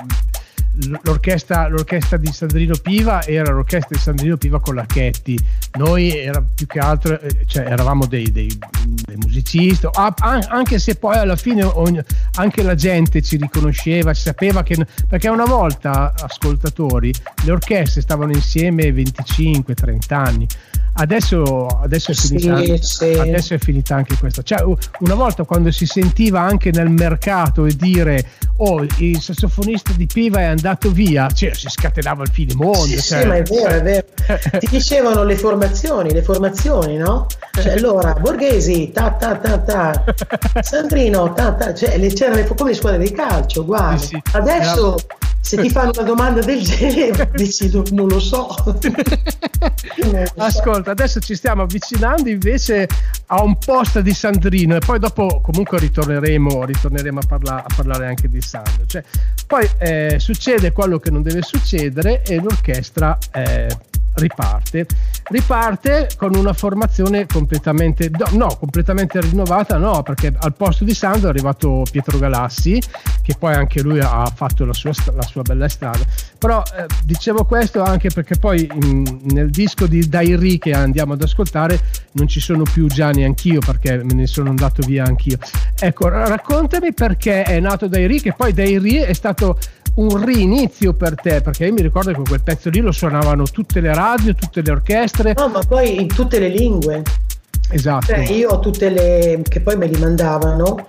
[1.03, 5.39] l'orchestra, l'orchestra di Sandrino Piva era l'orchestra di Sandrino Piva con la Chetti.
[5.79, 8.59] Noi era più che altro, eh, cioè, eravamo dei, dei-
[9.05, 12.03] dei musicisti, an- anche se poi alla fine ogni-
[12.37, 14.87] anche la gente ci riconosceva, sapeva che...
[15.09, 17.13] Perché una volta, ascoltatori,
[17.45, 20.47] le orchestre stavano insieme 25-30 anni.
[20.92, 23.05] Adesso, adesso, è finita, sì.
[23.18, 24.42] adesso è finita anche questa.
[24.42, 24.62] Cioè,
[25.00, 28.24] una volta quando si sentiva anche nel mercato e dire
[28.57, 32.87] oh, il sassofonista di Piva è andato via, cioè, si scatenava il finimondo.
[32.87, 33.20] Sì, cioè.
[33.22, 34.07] sì, ma è vero, è vero.
[34.59, 37.26] Ti dicevano le formazioni, le formazioni, no?
[37.53, 40.05] Cioè, allora, Borghesi, ta ta ta ta,
[40.61, 43.98] Sandrino, ta ta, cioè, c'erano le, come le squadre di calcio, uguali.
[43.98, 44.20] Sì, sì.
[45.42, 48.55] Se ti fanno una domanda del genere, dici, "No, non lo so.
[48.64, 50.33] Non lo so.
[50.37, 52.87] Ascolta, adesso ci stiamo avvicinando invece
[53.26, 58.07] a un post di Sandrino e poi dopo comunque ritorneremo, ritorneremo a, parla- a parlare
[58.07, 58.85] anche di Sandro.
[58.87, 59.03] Cioè,
[59.46, 63.68] poi eh, succede quello che non deve succedere e l'orchestra eh,
[64.14, 64.87] riparte.
[65.31, 71.31] Riparte con una formazione completamente, no, completamente rinnovata, no, perché al posto di Sandro è
[71.31, 72.81] arrivato Pietro Galassi,
[73.23, 76.05] che poi anche lui ha fatto la sua, la sua bella strada.
[76.38, 81.23] Però eh, dicevo questo anche perché poi in- nel disco di Dairi che andiamo ad
[81.23, 81.79] ascoltare
[82.12, 85.38] non ci sono più Gianni anch'io perché me ne sono andato via anch'io.
[85.79, 89.59] Ecco, ra- raccontami perché è nato Dairi, che poi Dairi è stato
[89.96, 93.81] un rinizio per te, perché io mi ricordo che quel pezzo lì lo suonavano tutte
[93.81, 95.35] le radio, tutte le orchestre.
[95.37, 97.03] No, ma poi in tutte le lingue.
[97.70, 98.07] Esatto.
[98.07, 100.87] Cioè, io ho tutte le che poi me li mandavano,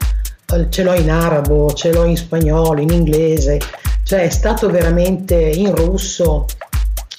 [0.53, 3.59] eh, ce l'ho in arabo, ce l'ho in spagnolo, in inglese,
[4.03, 6.45] cioè è stato veramente in russo,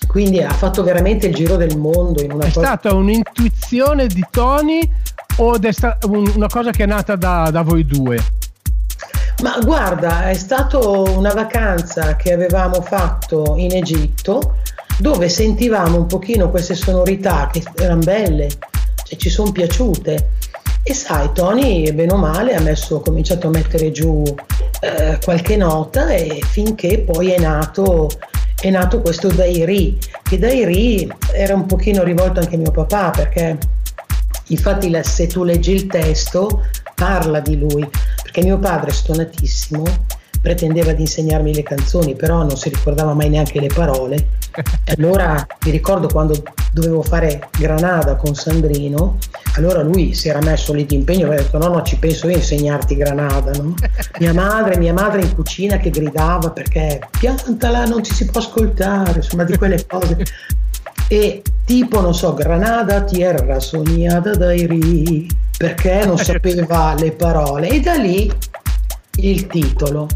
[0.09, 2.66] quindi ha fatto veramente il giro del mondo in una È cosa.
[2.66, 4.81] stata un'intuizione di Tony
[5.37, 8.18] o è stata una cosa che è nata da, da voi due?
[9.43, 14.59] Ma guarda, è stata una vacanza che avevamo fatto in Egitto
[14.99, 18.49] dove sentivamo un pochino queste sonorità che erano belle,
[19.03, 20.31] cioè ci sono piaciute.
[20.85, 24.23] E sai, Tony, bene o male, ha, messo, ha cominciato a mettere giù
[24.81, 28.11] eh, qualche nota e finché poi è nato,
[28.61, 33.59] è nato questo Dairi, che Dairi era un pochino rivolto anche a mio papà perché
[34.49, 36.63] infatti se tu leggi il testo
[36.95, 37.89] parla di lui,
[38.33, 39.85] perché mio padre stonatissimo
[40.40, 44.40] pretendeva di insegnarmi le canzoni, però non si ricordava mai neanche le parole.
[44.97, 46.42] Allora mi ricordo quando
[46.73, 49.18] dovevo fare Granada con Sandrino,
[49.57, 52.29] allora lui si era messo lì di impegno e aveva detto no, no, ci penso
[52.29, 53.53] io a insegnarti Granada.
[53.53, 53.75] no?"
[54.21, 59.16] Mia madre, mia madre in cucina che gridava perché piantala, non ci si può ascoltare,
[59.16, 60.25] insomma di quelle cose.
[61.09, 67.81] E tipo, non so, Granada, tierra sognata dai ri, perché non sapeva le parole e
[67.81, 68.31] da lì
[69.16, 70.09] il titolo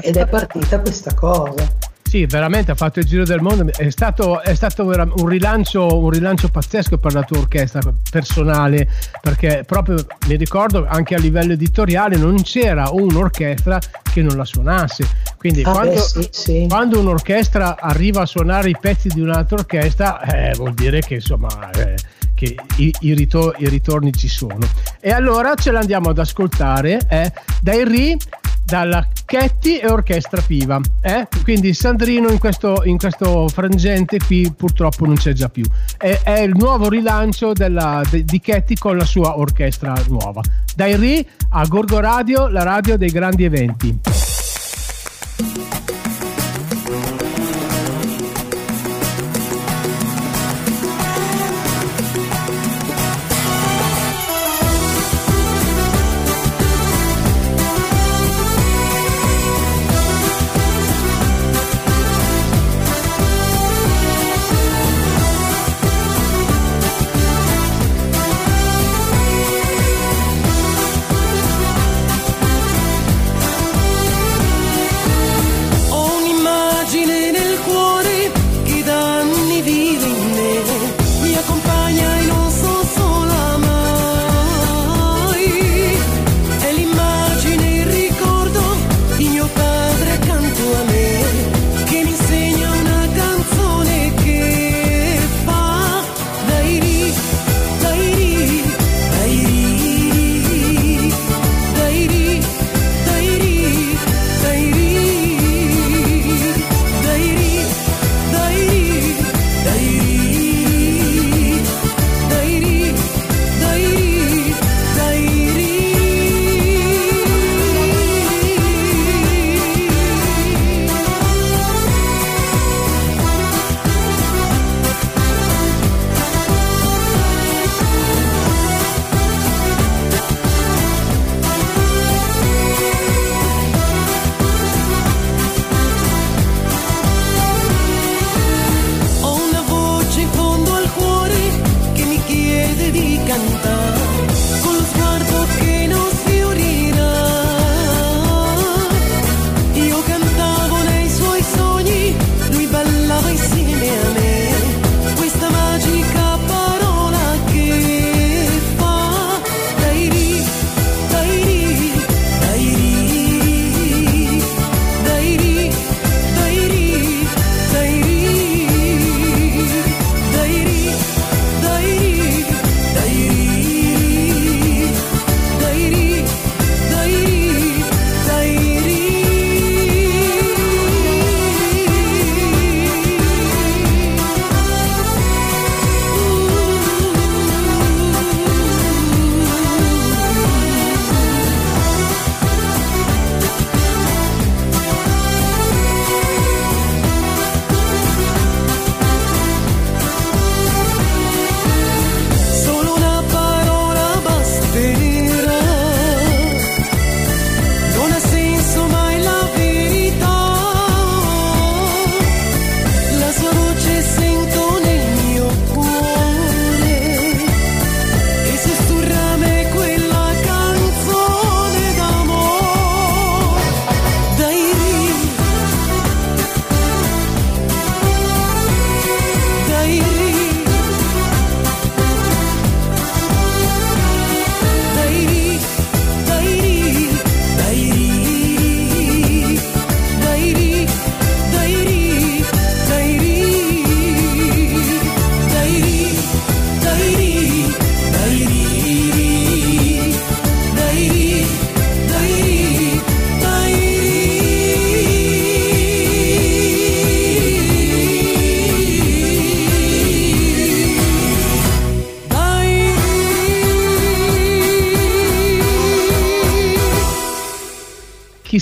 [0.00, 1.88] ed è partita questa cosa.
[2.10, 3.70] Sì, veramente ha fatto il giro del mondo.
[3.72, 7.80] È stato, è stato un, rilancio, un rilancio pazzesco per la tua orchestra
[8.10, 8.88] personale,
[9.20, 13.78] perché proprio mi ricordo anche a livello editoriale non c'era un'orchestra
[14.12, 15.06] che non la suonasse.
[15.40, 16.66] Quindi Ah, quando, beh, sì, sì.
[16.68, 21.70] quando un'orchestra arriva a suonare i pezzi di un'altra orchestra, eh, vuol dire che insomma.
[21.70, 21.94] eh,
[22.34, 24.58] che i, i ritor- i ritorni ci sono
[24.98, 28.16] e allora ce l'andiamo ad ascoltare eh, dai Ri
[28.64, 31.28] dalla Chetti e Orchestra Piva eh?
[31.42, 35.64] quindi Sandrino in questo, in questo frangente qui purtroppo non c'è già più
[35.98, 40.40] è, è il nuovo rilancio della, de- di Chetti con la sua orchestra nuova
[40.74, 43.98] dai Ri a Gorgo Radio la radio dei grandi eventi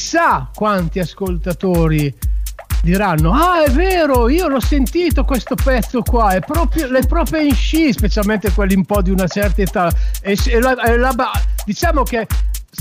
[0.09, 2.15] chissà quanti ascoltatori
[2.83, 7.55] diranno ah è vero io l'ho sentito questo pezzo qua è proprio, è proprio in
[7.55, 9.93] sci specialmente quelli un po' di una certa età.
[10.23, 11.15] E, e la- e la
[11.67, 12.27] diciamo che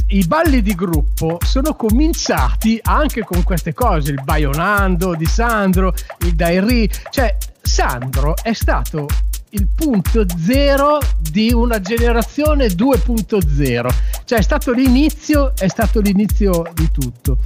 [0.09, 6.33] i balli di gruppo sono cominciati anche con queste cose il Baionando di Sandro il
[6.33, 9.05] Dairi cioè Sandro è stato
[9.51, 13.87] il punto zero di una generazione 2.0.
[14.25, 17.37] Cioè è stato l'inizio, è stato l'inizio di tutto.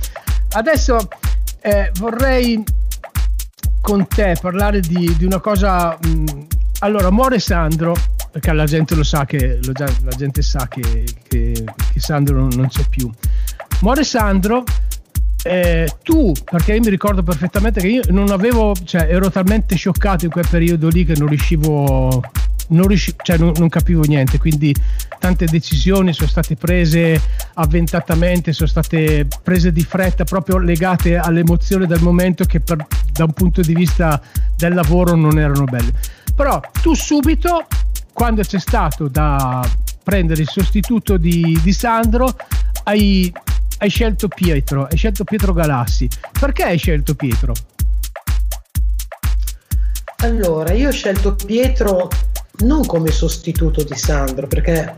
[0.54, 1.08] Adesso
[1.62, 2.64] eh, vorrei
[3.82, 5.98] con te parlare di, di una cosa.
[6.02, 6.48] Mh,
[6.80, 7.94] allora, muore Sandro,
[8.32, 12.68] perché la gente lo sa che, lo, la gente sa che, che, che Sandro non
[12.68, 13.10] c'è più.
[13.82, 14.64] Muore Sandro
[15.44, 20.26] eh, tu, perché io mi ricordo perfettamente che io non avevo, cioè ero talmente scioccato
[20.26, 22.22] in quel periodo lì che non riuscivo,
[22.70, 24.76] non, riuscivo, cioè non, non capivo niente, quindi
[25.20, 27.20] tante decisioni sono state prese
[27.56, 33.34] avventatamente, sono state prese di fretta, proprio legate all'emozione del momento che per, da un
[33.34, 34.22] punto di vista
[34.56, 35.92] del lavoro non erano belle.
[36.36, 37.66] Però tu subito,
[38.14, 39.68] quando c'è stato da
[40.04, 42.36] prendere il sostituto di, di Sandro,
[42.84, 43.32] hai
[43.82, 46.08] hai scelto Pietro, hai scelto Pietro Galassi.
[46.40, 47.54] Perché hai scelto Pietro?
[50.18, 52.08] Allora, io ho scelto Pietro
[52.60, 54.94] non come sostituto di Sandro, perché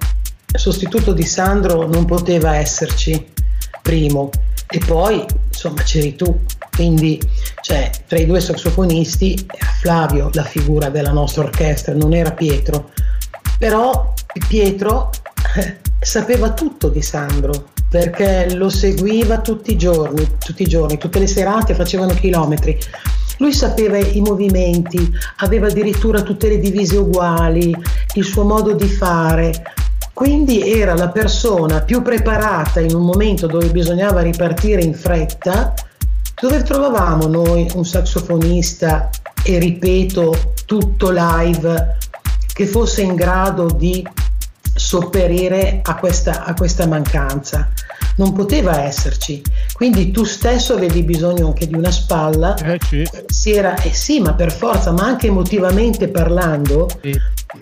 [0.53, 3.31] sostituto di Sandro non poteva esserci,
[3.81, 4.29] primo,
[4.67, 6.41] e poi insomma c'eri tu,
[6.75, 7.21] quindi
[7.61, 12.91] cioè, tra i due saxofonisti era Flavio la figura della nostra orchestra, non era Pietro,
[13.57, 14.13] però
[14.45, 15.09] Pietro
[15.55, 21.19] eh, sapeva tutto di Sandro, perché lo seguiva tutti i giorni, tutti i giorni, tutte
[21.19, 22.75] le serate facevano chilometri.
[23.37, 27.71] Lui sapeva i movimenti, aveva addirittura tutte le divise uguali,
[28.15, 29.53] il suo modo di fare.
[30.11, 35.75] Quindi era la persona più preparata in un momento dove bisognava ripartire in fretta.
[36.41, 39.11] Dove trovavamo noi un saxofonista
[39.43, 41.97] e ripeto tutto live
[42.51, 44.03] che fosse in grado di
[44.75, 47.71] sopperire a questa, a questa mancanza.
[48.15, 49.41] Non poteva esserci,
[49.73, 52.55] quindi tu stesso avevi bisogno anche di una spalla.
[52.55, 53.07] Eh sì.
[53.25, 57.19] Si era, eh sì, ma per forza, ma anche emotivamente parlando, sì.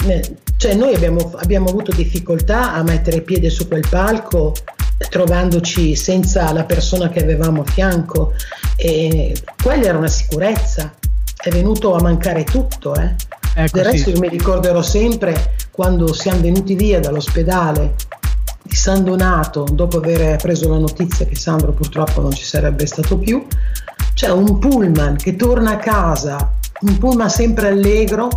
[0.07, 4.53] eh, cioè noi abbiamo, abbiamo avuto difficoltà a mettere piede su quel palco
[5.09, 8.33] trovandoci senza la persona che avevamo a fianco
[8.75, 10.93] e quella era una sicurezza
[11.41, 13.15] è venuto a mancare tutto eh.
[13.53, 14.15] Ecco, Del resto sì.
[14.15, 17.95] io mi ricorderò sempre quando siamo venuti via dall'ospedale
[18.63, 23.17] di San Donato, dopo aver preso la notizia che Sandro purtroppo non ci sarebbe stato
[23.17, 23.45] più,
[24.13, 28.29] c'è un pullman che torna a casa, un pullman sempre allegro,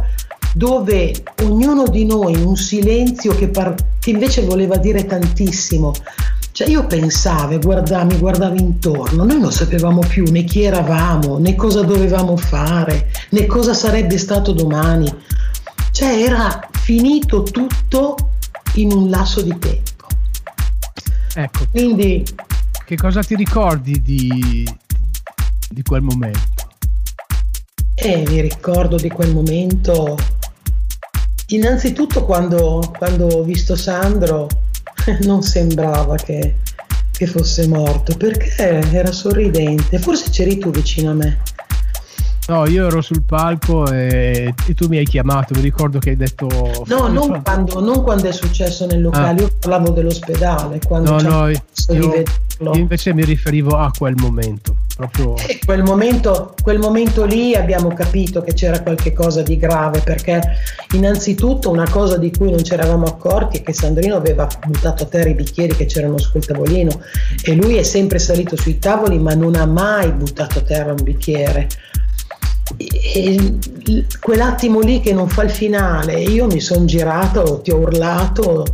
[0.55, 5.93] dove ognuno di noi in un silenzio che, par- che invece voleva dire tantissimo,
[6.55, 11.57] cioè io pensavo, guardavo, mi guardavo intorno, noi non sapevamo più né chi eravamo, né
[11.57, 15.13] cosa dovevamo fare, né cosa sarebbe stato domani.
[15.91, 18.15] Cioè era finito tutto
[18.75, 20.07] in un lasso di tempo.
[21.35, 21.67] Ecco.
[21.73, 22.25] Quindi
[22.85, 24.65] che cosa ti ricordi di,
[25.71, 26.69] di quel momento?
[27.97, 30.17] Eh, mi ricordo di quel momento
[31.49, 34.47] innanzitutto quando, quando ho visto Sandro
[35.23, 36.57] non sembrava che,
[37.11, 39.99] che fosse morto perché era sorridente.
[39.99, 41.39] Forse c'eri tu vicino a me.
[42.47, 46.17] No, io ero sul palco e, e, tu mi hai chiamato, mi ricordo che hai
[46.17, 46.47] detto...
[46.87, 49.43] No, non quando, non quando, è successo nel locale, ah.
[49.45, 50.79] io parlavo dell'ospedale.
[50.91, 54.74] no, no, io, io, invece mi riferivo a quel momento.
[54.97, 55.35] Proprio...
[55.65, 60.41] Quel momento, quel momento lì abbiamo capito che c'era qualcosa di grave perché
[60.93, 65.07] innanzitutto una cosa di cui non ci eravamo accorti è che Sandrino aveva buttato a
[65.07, 67.01] terra i bicchieri che c'erano sul tavolino
[67.43, 71.03] e lui è sempre salito sui tavoli ma non ha mai buttato a terra un
[71.03, 71.67] bicchiere.
[72.79, 73.59] E
[74.21, 78.65] quell'attimo lì che non fa il finale, io mi sono girato, ti ho urlato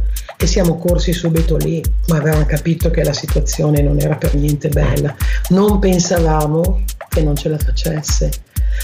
[0.41, 4.69] e siamo corsi subito lì, ma avevamo capito che la situazione non era per niente
[4.69, 5.15] bella.
[5.51, 8.31] Non pensavamo che non ce la facesse,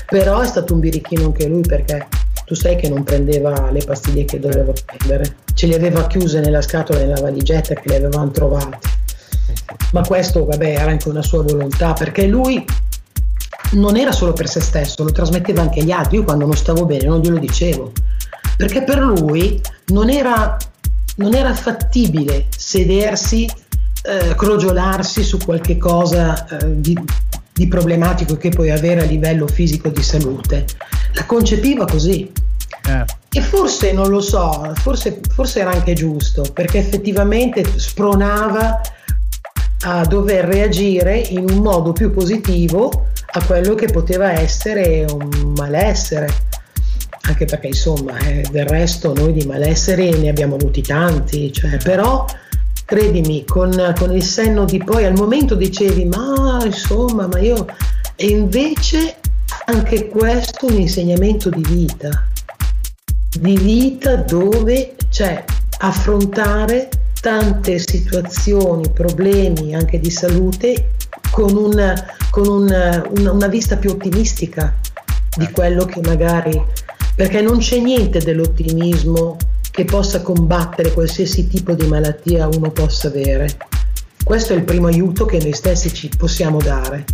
[0.06, 2.06] però è stato un birichino anche lui perché
[2.44, 6.60] tu sai che non prendeva le pastiglie che doveva prendere, ce le aveva chiuse nella
[6.62, 8.78] scatola nella valigetta che le avevamo trovate.
[9.92, 12.64] Ma questo, vabbè, era anche una sua volontà perché lui
[13.72, 16.18] non era solo per se stesso, lo trasmetteva anche agli altri.
[16.18, 17.92] Io quando non stavo bene non glielo dicevo,
[18.56, 20.56] perché per lui non era,
[21.16, 23.44] non era fattibile sedersi,
[24.02, 26.96] eh, crogiolarsi su qualche cosa eh, di,
[27.52, 30.64] di problematico che puoi avere a livello fisico di salute.
[31.12, 32.30] La concepiva così.
[32.88, 33.04] Eh.
[33.30, 38.80] E forse non lo so, forse, forse era anche giusto, perché effettivamente spronava
[39.82, 46.28] a dover reagire in un modo più positivo a quello che poteva essere un malessere.
[47.26, 52.24] Anche perché insomma eh, del resto noi di malesseri ne abbiamo avuti tanti, cioè, però
[52.84, 57.66] credimi, con, con, il senno di poi al momento dicevi ma insomma, ma io...
[58.18, 59.16] E invece
[59.66, 62.26] anche questo è un insegnamento di vita.
[63.38, 65.44] di vita dove c'è
[65.78, 66.88] affrontare
[67.20, 70.92] tante situazioni, problemi anche di salute
[71.30, 71.94] con, una,
[72.30, 74.74] con una, una, una vista più ottimistica
[75.36, 75.60] di Certo.
[75.60, 76.64] quello che magari
[77.16, 79.38] perché non c'è niente dell'ottimismo
[79.70, 83.48] che possa combattere qualsiasi tipo di malattia uno possa avere.
[84.22, 87.04] Questo è il primo aiuto che noi stessi ci possiamo dare.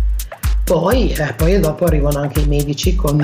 [0.63, 3.23] Poi, eh, poi dopo arrivano anche i medici con,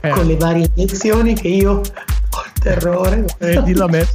[0.00, 3.24] con le varie iniezioni che io ho il terrore.
[3.38, 4.06] Eh, dillo a me.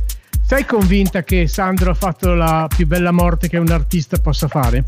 [0.43, 4.83] Sei convinta che Sandro ha fatto la più bella morte che un artista possa fare?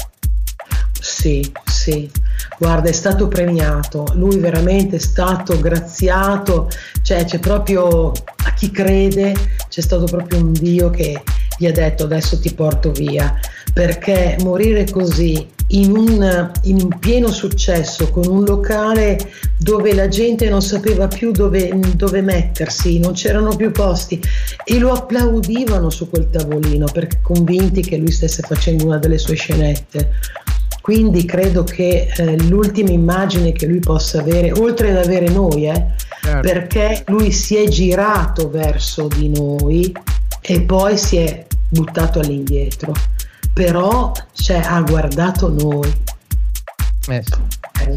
[1.12, 2.10] Sì, sì,
[2.58, 6.70] guarda, è stato premiato, lui veramente è stato graziato,
[7.02, 9.34] cioè c'è proprio, a chi crede,
[9.68, 11.22] c'è stato proprio un Dio che
[11.58, 13.38] gli ha detto adesso ti porto via,
[13.74, 19.18] perché morire così in un, in un pieno successo, con un locale
[19.58, 24.22] dove la gente non sapeva più dove, dove mettersi, non c'erano più posti
[24.64, 29.36] e lo applaudivano su quel tavolino perché convinti che lui stesse facendo una delle sue
[29.36, 30.12] scenette.
[30.82, 35.86] Quindi credo che eh, l'ultima immagine che lui possa avere, oltre ad avere noi, eh,
[36.22, 36.42] Certo.
[36.42, 39.92] perché lui si è girato verso di noi
[40.42, 42.94] e poi si è buttato all'indietro,
[43.54, 45.92] però cioè, ha guardato noi.
[47.08, 47.84] Eh sì.
[47.84, 47.96] Eh,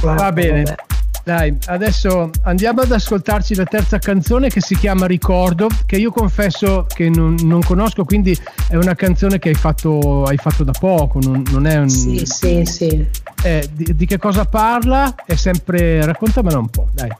[0.00, 0.62] guarda, Va bene.
[0.62, 0.76] vabbè.
[1.24, 6.84] Dai, adesso andiamo ad ascoltarci la terza canzone che si chiama Ricordo, che io confesso
[6.92, 8.36] che non, non conosco, quindi
[8.68, 11.88] è una canzone che hai fatto, hai fatto da poco, non, non è un...
[11.88, 13.06] Sì, sì, sì.
[13.44, 15.14] eh, di, di che cosa parla?
[15.24, 16.04] È sempre...
[16.04, 17.10] raccontamela un po', dai.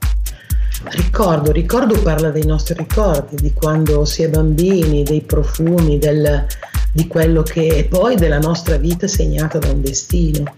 [0.84, 6.44] Ricordo, ricordo parla dei nostri ricordi, di quando si è bambini, dei profumi, del-
[6.90, 10.52] di quello che e poi della nostra vita segnata da un destino.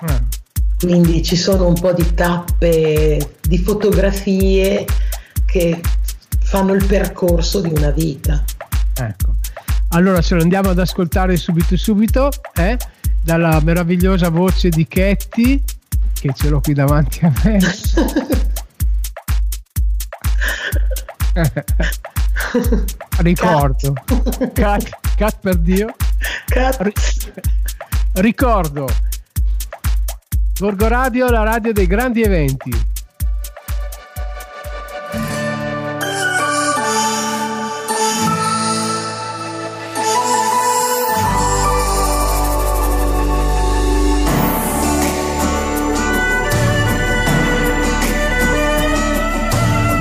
[0.00, 0.22] Ah,
[0.78, 4.84] Quindi ci sono un po' di tappe, di fotografie
[5.46, 5.80] che
[6.38, 8.44] fanno il percorso di una vita.
[8.94, 9.34] ecco.
[9.90, 12.76] Allora ce lo andiamo ad ascoltare subito subito, eh?
[13.22, 15.62] dalla meravigliosa voce di Ketty,
[16.12, 17.58] che ce l'ho qui davanti a me.
[23.18, 23.94] Ricordo.
[24.52, 25.94] Cat, cat per Dio.
[26.78, 26.92] Ri-
[28.14, 28.86] ricordo.
[30.58, 32.70] Gorgo Radio, la radio dei grandi eventi.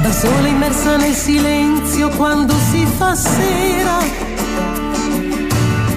[0.02, 3.98] Da sola immersa nel silenzio quando si fa sera.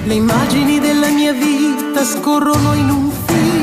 [0.02, 3.57] Le immagini della mia vita scorrono in un film.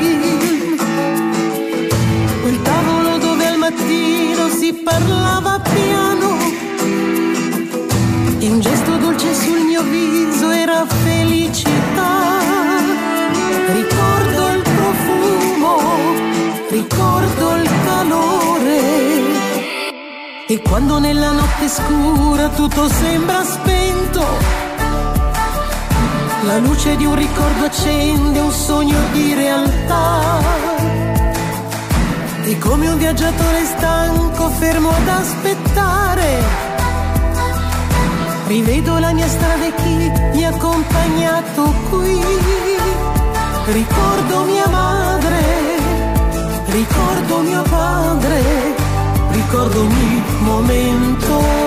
[4.65, 6.29] Si parlava piano.
[8.39, 12.13] E un gesto dolce sul mio viso era felicità.
[13.79, 15.77] Ricordo il profumo,
[16.69, 18.79] ricordo il calore.
[20.47, 24.23] E quando nella notte scura tutto sembra spento,
[26.43, 31.04] la luce di un ricordo accende un sogno di realtà.
[32.47, 36.43] E come un viaggiatore stanco fermo ad aspettare,
[38.47, 42.21] rivedo la mia strada e chi mi ha accompagnato qui.
[43.65, 45.41] Ricordo mia madre,
[46.67, 48.83] ricordo mio padre
[49.35, 51.64] ricordo ogni momento.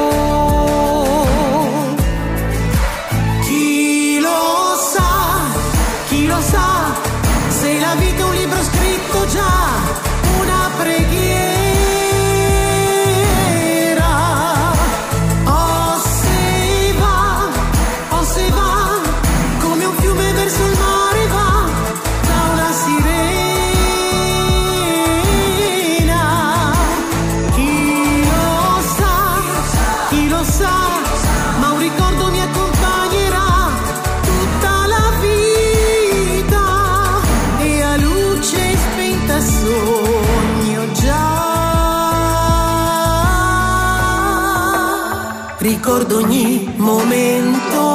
[46.09, 47.87] Ricordo ogni momento.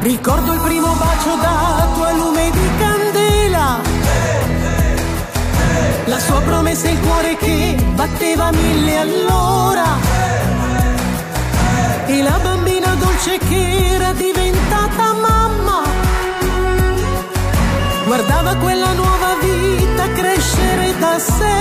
[0.00, 3.80] Ricordo il primo bacio dato a lume di candela.
[6.06, 9.52] La sua promessa e il cuore che batteva mille all'ora.
[12.06, 14.11] e la bambina dolce che era
[18.12, 21.60] guardava quella nuova vita crescere da sé.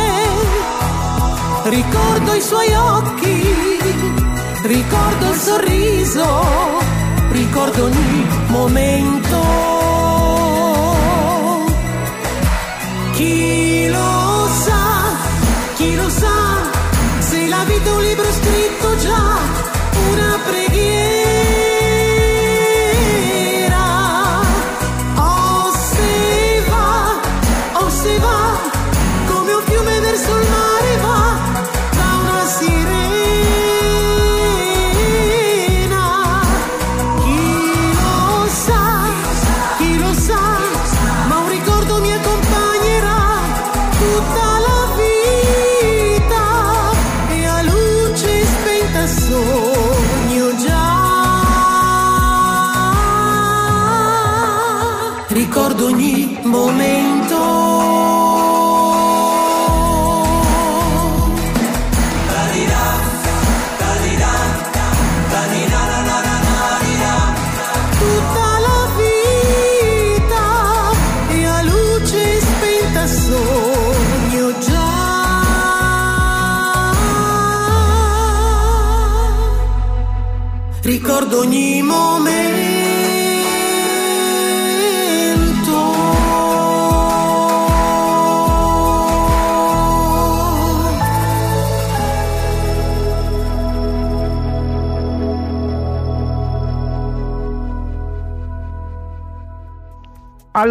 [1.69, 3.79] Ricordo i suoi occhi,
[4.63, 6.25] ricordo il sorriso,
[7.29, 9.39] ricordo ogni momento.
[13.13, 14.83] Chi lo sa,
[15.75, 16.37] chi lo sa,
[17.19, 19.23] se la vita è un libro scritto già,
[20.11, 20.70] una preghiera.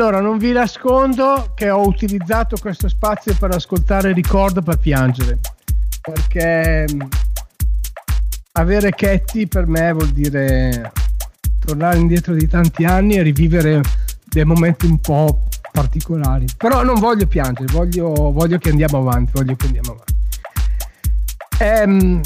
[0.00, 5.40] Allora, non vi nascondo che ho utilizzato questo spazio per ascoltare Ricordo per piangere,
[6.00, 7.06] perché mh,
[8.52, 10.90] avere Ketty per me vuol dire
[11.62, 13.82] tornare indietro di tanti anni e rivivere
[14.24, 15.40] dei momenti un po'
[15.70, 16.46] particolari.
[16.56, 20.14] Però non voglio piangere, voglio, voglio che andiamo avanti, voglio che andiamo avanti.
[21.58, 22.20] Ehm,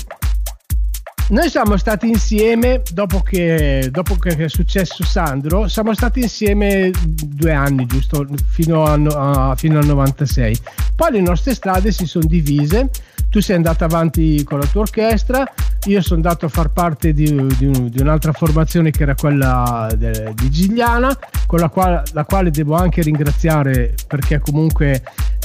[1.35, 6.93] noi siamo stati insieme dopo che, dopo che è successo Sandro, siamo stati insieme
[7.25, 10.57] due anni giusto, fino, a, no- a- fino al 96.
[10.95, 12.89] Poi le nostre strade si sono divise,
[13.31, 15.45] tu sei andato avanti con la tua orchestra,
[15.87, 17.25] io sono andato a far parte di,
[17.59, 21.19] di di un'altra formazione che era quella de- di Gigliana,
[21.49, 25.03] con la quale, la quale devo anche ringraziare perché comunque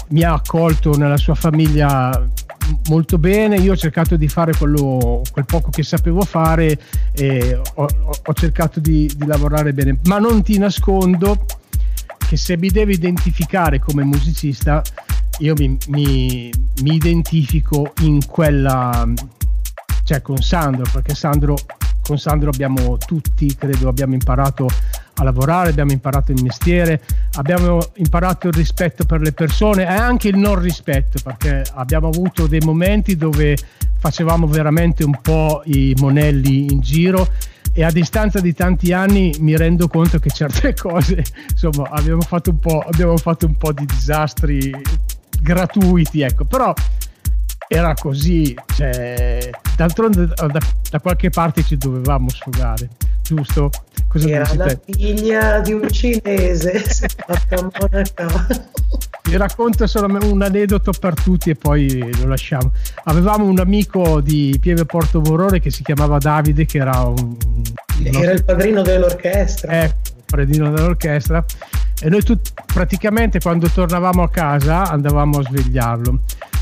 [0.10, 2.28] mi ha accolto nella sua famiglia
[2.88, 3.58] molto bene.
[3.58, 6.80] Io ho cercato di fare quello, quel poco che sapevo fare
[7.14, 11.46] e ho, ho- cercato di, di lavorare bene, ma non ti nascondo
[12.28, 14.82] che se mi devi identificare come musicista,
[15.40, 16.52] io mi, mi-
[16.84, 19.08] mi identifico in quella,
[20.04, 21.56] cioè con Sandro, perché Sandro,
[22.02, 24.68] con Sandro abbiamo tutti, credo, abbiamo imparato
[25.20, 27.02] a lavorare, abbiamo imparato il mestiere,
[27.34, 32.48] abbiamo imparato il rispetto per le persone e anche il non rispetto, perché abbiamo avuto
[32.48, 33.58] dei momenti dove
[33.98, 37.28] facevamo veramente un po' i monelli in giro
[37.74, 42.50] e a distanza di tanti anni mi rendo conto che certe cose, insomma, abbiamo fatto
[42.52, 42.84] un po',
[43.18, 44.74] fatto un po' di disastri
[45.42, 46.74] gratuiti, ecco, però
[47.68, 50.60] era così, cioè, d'altronde da,
[50.90, 52.90] da qualche parte ci dovevamo sfogare,
[53.36, 53.70] giusto?
[54.08, 58.48] Cosa Era dici la figlia di un cinese, si è fatta monaca.
[59.24, 62.72] Vi racconto solo un aneddoto per tutti e poi lo lasciamo.
[63.04, 67.38] Avevamo un amico di Pieve Porto Morone che si chiamava Davide, che era un,
[68.04, 69.84] Era il padrino dell'orchestra.
[69.84, 69.94] eh,
[70.26, 71.44] predino dell'orchestra
[72.02, 76.20] e noi tut- praticamente quando tornavamo a casa andavamo a svegliarlo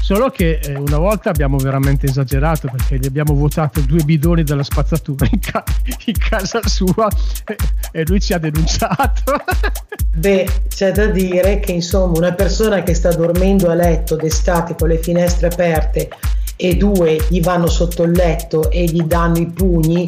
[0.08, 4.64] solo che eh, una volta abbiamo veramente esagerato perché gli abbiamo votato due bidoni della
[4.64, 5.66] spazzatura in, ca-
[6.06, 7.10] in casa sua
[7.44, 7.56] e,
[7.92, 9.34] e lui ci ha denunciato
[10.16, 14.88] Beh, c'è da dire che insomma una persona che sta dormendo a letto d'estate con
[14.88, 16.08] le finestre aperte
[16.56, 20.08] e due gli vanno sotto il letto e gli danno i pugni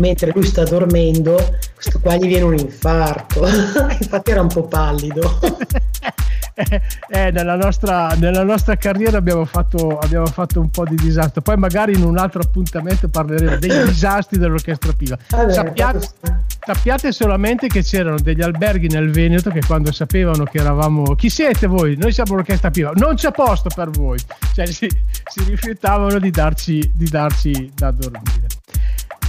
[0.00, 3.46] mentre lui sta dormendo, questo qua gli viene un infarto.
[3.46, 5.38] Infatti era un po' pallido.
[7.08, 11.56] eh, nella, nostra, nella nostra carriera abbiamo fatto, abbiamo fatto un po' di disastro poi
[11.56, 16.42] magari in un altro appuntamento parleremo dei disastri dell'orchestra Piva Vabbè, sappiate, fatto sta.
[16.64, 21.66] sappiate solamente che c'erano degli alberghi nel Veneto che quando sapevano che eravamo chi siete
[21.66, 21.96] voi?
[21.96, 24.18] Noi siamo l'orchestra Piva non c'è posto per voi
[24.54, 24.88] cioè si,
[25.24, 28.46] si rifiutavano di darci, di darci da dormire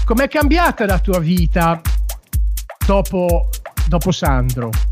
[0.05, 1.81] com'è cambiata la tua vita
[2.85, 3.49] dopo,
[3.85, 4.86] dopo Sandro?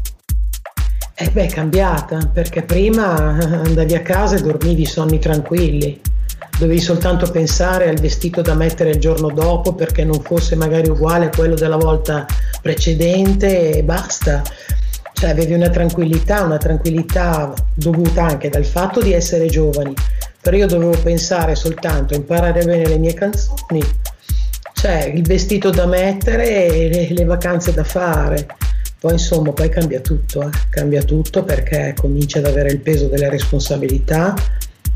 [1.18, 6.02] Eh beh, è cambiata perché prima andavi a casa e dormivi sonni tranquilli.
[6.60, 11.28] dovevi soltanto pensare al vestito da mettere il giorno dopo perché non fosse magari uguale
[11.28, 12.26] a quello della volta
[12.62, 14.44] precedente e basta.
[15.14, 19.94] Cioè avevi una tranquillità, una tranquillità dovuta anche dal fatto di essere giovani,
[20.42, 23.82] però io dovevo pensare soltanto a imparare bene le mie canzoni,
[24.74, 28.46] cioè il vestito da mettere e le, le vacanze da fare.
[29.06, 30.50] Poi insomma, poi cambia tutto, eh.
[30.68, 34.34] cambia tutto perché cominci ad avere il peso delle responsabilità,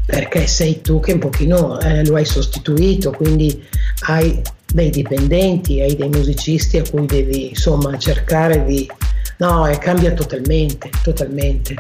[0.04, 3.64] perché sei tu che un pochino eh, lo hai sostituito, quindi
[4.08, 8.90] hai dei dipendenti, hai dei musicisti a cui devi insomma cercare di...
[9.38, 11.76] No, e cambia totalmente, totalmente.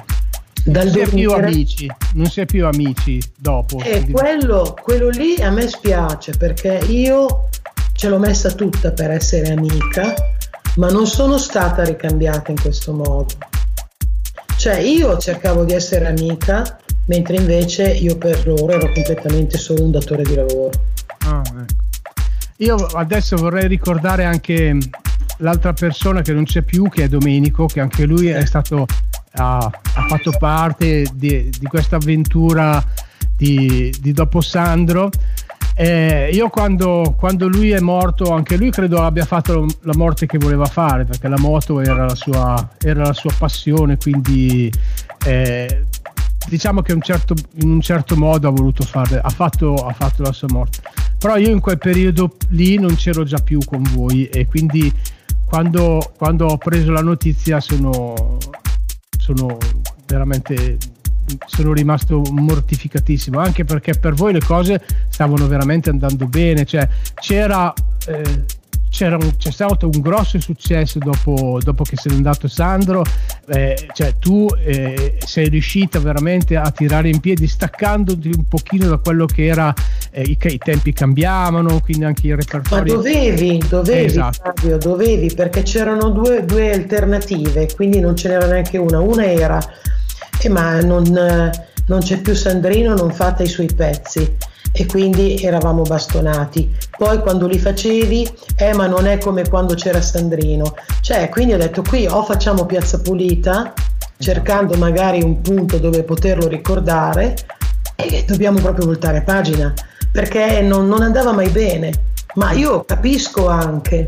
[0.66, 3.80] Dal non si è più amici, non si è più amici dopo.
[3.80, 7.50] E quello, quello lì a me spiace perché io
[7.94, 10.14] ce l'ho messa tutta per essere amica,
[10.76, 13.28] ma non sono stata ricambiata in questo modo.
[14.58, 19.92] Cioè io cercavo di essere amica, mentre invece io per loro ero completamente solo un
[19.92, 20.72] datore di lavoro.
[21.20, 21.88] Ah, ecco.
[22.58, 24.78] Io adesso vorrei ricordare anche
[25.38, 28.86] l'altra persona che non c'è più, che è Domenico, che anche lui è stato,
[29.36, 32.84] ha, ha fatto parte di, di questa avventura
[33.38, 35.10] di, di Dopo Sandro.
[35.82, 40.38] Eh, io quando, quando, lui è morto, anche lui credo abbia fatto la morte che
[40.38, 44.70] voleva fare, perché la moto era la sua, era la sua passione, quindi
[45.26, 45.86] eh,
[46.50, 50.22] diciamo che un certo, in un certo modo ha voluto fare, ha fatto, ha fatto
[50.22, 50.82] la sua morte.
[51.18, 54.94] Però io in quel periodo lì non c'ero già più con voi e quindi
[55.46, 58.38] quando, quando ho preso la notizia sono,
[59.18, 59.58] sono
[60.06, 60.78] veramente
[61.46, 67.74] sono rimasto mortificatissimo anche perché per voi le cose stavano veramente andando bene cioè c'era
[68.08, 68.58] eh,
[68.90, 73.04] c'era un, c'è stato un grosso successo dopo, dopo che se n'è andato Sandro,
[73.48, 78.98] eh, cioè tu eh, sei riuscita veramente a tirare in piedi staccandoti un pochino da
[78.98, 79.74] quello che era,
[80.12, 82.96] eh, i, i, tempi cambiavano, quindi anche il repertorio.
[82.96, 84.52] Ma dovevi, dovevi esatto.
[84.56, 89.00] Fabio, dovevi perché c'erano due, due, alternative, quindi non ce n'era neanche una.
[89.00, 89.60] Una era,
[90.42, 91.52] eh, ma non,
[91.86, 94.38] non c'è più Sandrino, non fate i suoi pezzi
[94.72, 96.74] e quindi eravamo bastonati.
[96.98, 100.76] Poi quando li facevi, eh ma non è come quando c'era Sandrino.
[101.02, 103.74] Cioè, quindi ho detto qui o facciamo piazza pulita,
[104.18, 107.36] cercando magari un punto dove poterlo ricordare
[107.96, 109.74] e dobbiamo proprio voltare pagina,
[110.12, 112.08] perché non, non andava mai bene.
[112.36, 114.06] Ma io capisco anche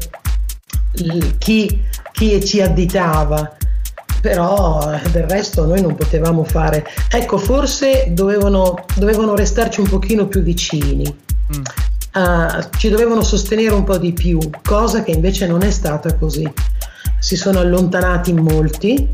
[1.39, 3.57] chi, chi ci additava
[4.22, 6.86] però del resto noi non potevamo fare.
[7.09, 11.03] Ecco, forse dovevano, dovevano restarci un pochino più vicini.
[11.55, 11.61] Mm.
[12.13, 16.49] Uh, ci dovevano sostenere un po' di più, cosa che invece non è stata così.
[17.19, 19.07] Si sono allontanati molti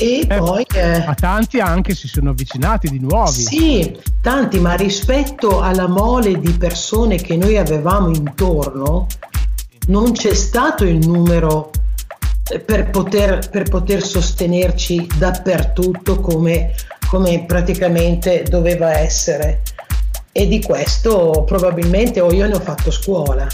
[0.00, 0.64] e eh, poi...
[0.72, 3.30] Eh, a tanti anche si sono avvicinati di nuovo.
[3.30, 9.06] Sì, tanti, ma rispetto alla mole di persone che noi avevamo intorno,
[9.88, 11.70] non c'è stato il numero
[12.58, 16.74] per poter, per poter sostenerci dappertutto come,
[17.08, 19.62] come praticamente doveva essere.
[20.32, 23.46] E di questo probabilmente o io ne ho fatto scuola,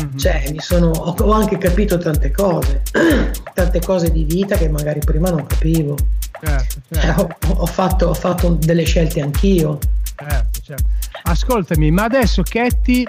[0.00, 0.16] mm-hmm.
[0.16, 2.82] cioè mi sono, ho, anche capito tante cose,
[3.54, 5.96] tante cose di vita che magari prima non capivo.
[6.42, 7.06] Certo, certo.
[7.06, 9.78] Eh, ho, ho, fatto, ho, fatto, delle scelte anch'io.
[10.16, 10.84] Certo, certo.
[11.24, 13.04] Ascoltami, ma adesso Ketty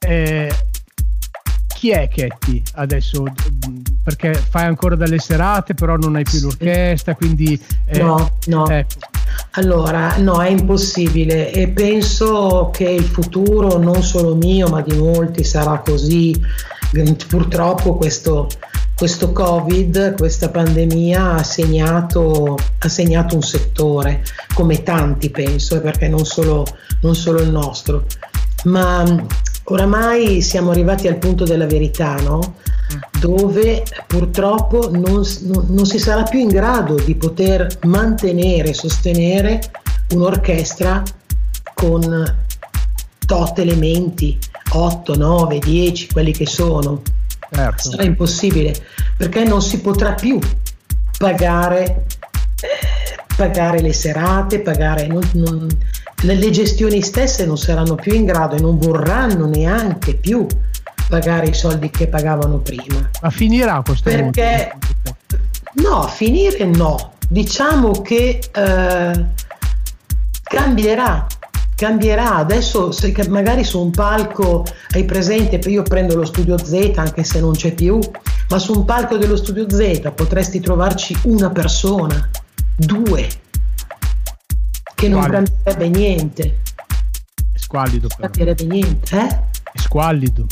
[0.00, 0.52] eh,
[1.76, 3.24] chi è Ketty adesso?
[4.02, 7.60] Perché fai ancora delle serate, però non hai più l'orchestra, quindi...
[7.84, 8.66] Eh, no, no.
[8.66, 8.94] Ecco.
[9.52, 15.44] Allora, no, è impossibile e penso che il futuro, non solo mio, ma di molti,
[15.44, 16.34] sarà così.
[17.28, 18.48] Purtroppo questo,
[18.94, 24.22] questo Covid, questa pandemia ha segnato, ha segnato, un settore,
[24.54, 26.64] come tanti penso, perché non solo,
[27.02, 28.06] non solo il nostro.
[28.64, 29.04] Ma
[29.68, 32.54] Oramai siamo arrivati al punto della verità, no?
[33.18, 39.60] dove purtroppo non, non, non, si sarà più in grado di poter mantenere, sostenere
[40.10, 41.02] un'orchestra
[41.74, 42.36] con
[43.26, 44.38] tot elementi,
[44.70, 47.02] 8, 9, 10, quelli che sono.
[47.50, 47.90] Certo.
[47.90, 48.74] Sarà impossibile
[49.16, 50.38] perché non si potrà più
[51.18, 52.06] pagare,
[53.36, 55.68] pagare le serate, pagare, non,
[56.22, 60.46] le gestioni stesse non saranno più in grado e non vorranno neanche più
[61.08, 63.10] pagare i soldi che pagavano prima.
[63.20, 64.72] Ma finirà questo Perché
[65.74, 67.12] no, finire no.
[67.28, 69.24] Diciamo che eh,
[70.42, 71.26] cambierà.
[71.74, 77.22] Cambierà adesso, se magari su un palco hai presente, io prendo lo studio Z anche
[77.22, 77.98] se non c'è più,
[78.48, 82.30] ma su un palco dello studio Z potresti trovarci una persona,
[82.74, 83.28] due,
[84.96, 86.58] che non cambierebbe niente.
[87.54, 88.28] squallido però.
[88.28, 89.26] capirebbe niente, eh?
[89.72, 90.46] È squallido.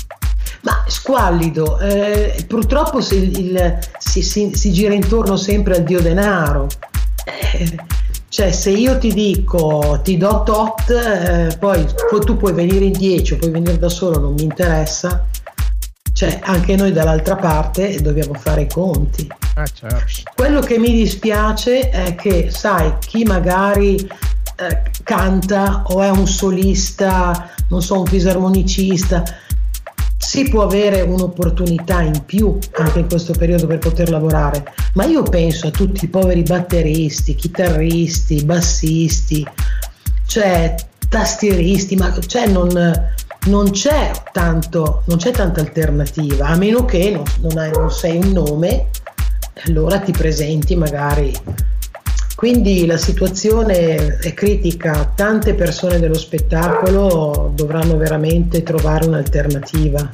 [0.62, 6.66] Ma squallido, eh, purtroppo si, il- si- si- si gira intorno sempre al dio denaro.
[7.24, 7.76] Eh,
[8.28, 12.92] cioè, se io ti dico ti do tot, eh, poi, poi tu puoi venire in
[12.92, 15.26] 10 o puoi venire da solo, non mi interessa.
[16.12, 19.26] Cioè, anche noi dall'altra parte dobbiamo fare i conti.
[19.54, 20.04] Ah, certo.
[20.34, 24.08] Quello che mi dispiace è che, sai, chi magari
[24.56, 29.22] eh, canta o è un solista, non so, un fisarmonicista,
[30.16, 35.22] si può avere un'opportunità in più anche in questo periodo per poter lavorare, ma io
[35.22, 39.46] penso a tutti i poveri batteristi, chitarristi, bassisti,
[40.26, 40.74] cioè
[41.08, 42.68] tastieristi, ma cioè non,
[43.46, 48.16] non c'è tanto, non c'è tanta alternativa, a meno che non, non hai- non sei
[48.16, 48.88] un nome,
[49.66, 51.32] allora ti presenti magari.
[52.44, 60.12] Quindi la situazione è critica, tante persone dello spettacolo dovranno veramente trovare un'alternativa.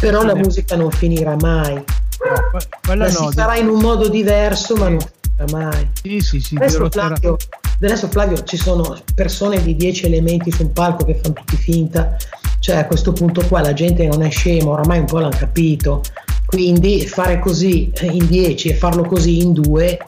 [0.00, 3.08] Però la musica non finirà mai, No, la no.
[3.08, 5.90] si farà in un modo diverso, ma non finirà mai.
[6.02, 6.56] Sì, sì, sì.
[6.56, 7.36] Adesso Flavio,
[7.80, 12.16] adesso Flavio ci sono persone di 10 elementi su un palco che fanno tutti finta,
[12.58, 16.02] cioè a questo punto qua la gente non è scema, oramai un po' l'hanno capito,
[16.46, 19.98] quindi fare così eh, in 10 e farlo così in 2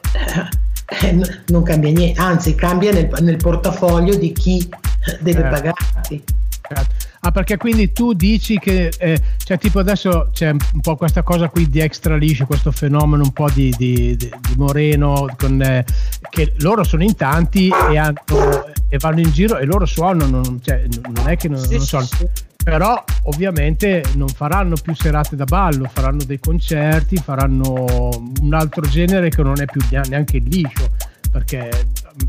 [1.48, 4.68] non cambia niente, anzi cambia nel, nel portafoglio di chi
[5.20, 5.54] deve Certo.
[5.54, 6.22] pagarti.
[6.68, 6.94] Certo.
[7.20, 11.48] Ah, perché quindi tu dici che, eh, cioè, tipo adesso c'è un po' questa cosa
[11.48, 15.84] qui di extra liscio, questo fenomeno un po' di, di- di- Moreno, con, eh,
[16.30, 18.14] che loro sono in tanti e, hanno-
[18.88, 21.80] e vanno in giro e loro suonano, non, cioè, non è che non, Sì, non
[21.80, 22.10] sì, suonano.
[22.16, 22.26] sì.
[22.66, 28.10] Però ovviamente non faranno più serate da ballo, faranno dei concerti, faranno
[28.40, 30.90] un altro genere che non è più neanche il liscio,
[31.30, 31.70] perché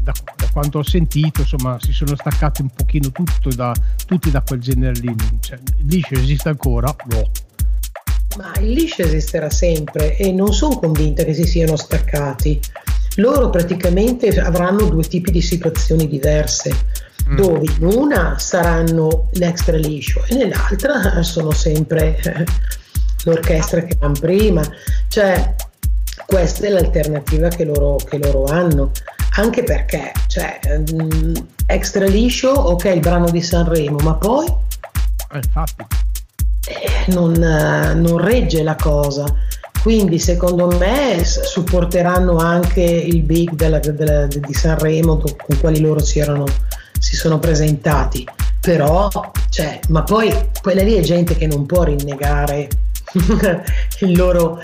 [0.03, 3.11] da, da quanto ho sentito insomma si sono staccati un pochino
[3.55, 3.73] da,
[4.05, 5.15] tutti da quel genere lì.
[5.39, 6.95] Cioè, il liscio esiste ancora?
[7.09, 7.31] No.
[8.37, 12.59] Ma il liscio esisterà sempre e non sono convinta che si siano staccati.
[13.15, 16.75] Loro praticamente avranno due tipi di situazioni diverse.
[17.35, 22.45] Dove in una saranno l'extra liscio e nell'altra sono sempre eh,
[23.23, 24.61] l'orchestra che vanno prima.
[25.07, 25.55] Cioè,
[26.25, 28.91] questa è l'alternativa che loro, che loro hanno.
[29.35, 30.59] Anche perché, cioè,
[30.93, 31.33] mm,
[31.67, 35.85] extra liscio, ok, il brano di Sanremo, ma poi Eh, infatti.
[36.69, 39.25] eh, non, non regge la cosa.
[39.81, 46.19] Quindi secondo me supporteranno anche il big della- della- di Sanremo con quali loro si,
[46.19, 46.45] erano,
[46.99, 48.25] si sono presentati.
[48.59, 49.07] Però,
[49.49, 52.67] cioè, ma poi quella lì è gente che non può rinnegare
[54.01, 54.59] il loro,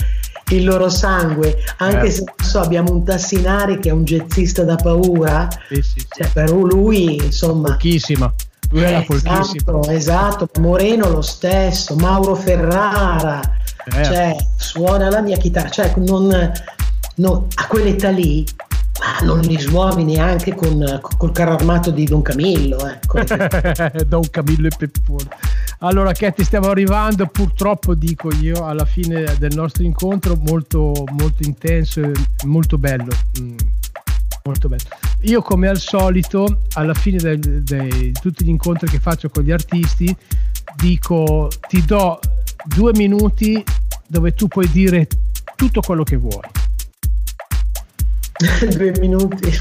[0.50, 2.12] il loro sangue, anche Eh.
[2.12, 6.06] se so, abbiamo un Tassinari che è un jazzista da paura, Sì, sì, sì.
[6.10, 8.34] cioè, per lui insomma Folchissima.
[8.72, 9.40] Lui era eh, folchissima.
[9.40, 13.40] esatto, esatto, Moreno lo stesso, Mauro Ferrara,
[13.86, 14.04] Eh.
[14.04, 16.52] cioè suona la mia chitarra, cioè non,
[17.16, 18.46] non- a quell'età lì,
[19.00, 23.20] ma non li suoni neanche con, col carro armato di Don Camillo, ecco.
[24.06, 25.30] Don Camillo e Peppone.
[25.80, 32.02] Allora, Chetti, stiamo arrivando, purtroppo dico io, alla fine del nostro incontro, molto, molto intenso
[32.02, 32.12] e
[32.46, 33.12] molto bello.
[33.42, 33.58] Mm,
[34.46, 34.84] molto bello.
[35.22, 40.16] Io, come al solito, alla fine di tutti gli incontri che faccio con gli artisti,
[40.76, 42.20] dico: ti do
[42.64, 43.62] due minuti
[44.08, 45.08] dove tu puoi dire
[45.56, 46.63] tutto quello che vuoi.
[48.76, 49.52] Due minuti.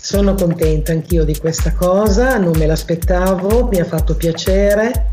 [0.00, 5.12] Sono contenta anch'io di questa cosa, non me l'aspettavo, mi ha fatto piacere.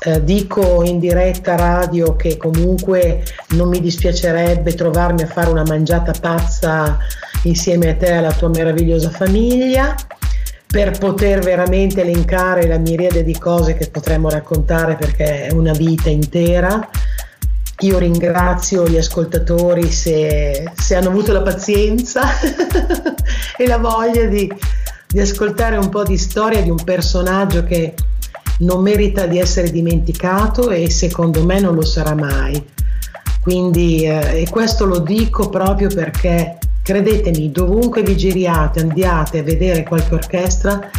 [0.00, 6.12] Eh, dico in diretta radio che comunque non mi dispiacerebbe trovarmi a fare una mangiata
[6.12, 6.98] pazza
[7.42, 9.96] insieme a te e alla tua meravigliosa famiglia
[10.68, 16.10] per poter veramente elencare la miriade di cose che potremmo raccontare perché è una vita
[16.10, 16.88] intera.
[17.80, 22.22] Io ringrazio gli ascoltatori se, se hanno avuto la pazienza
[23.56, 24.50] e la voglia di,
[25.06, 27.94] di ascoltare un po' di storia di un personaggio che
[28.60, 32.60] non merita di essere dimenticato e secondo me non lo sarà mai.
[33.40, 39.84] Quindi, eh, e questo lo dico proprio perché, credetemi, dovunque vi giriate, andiate a vedere
[39.84, 40.90] qualche orchestra,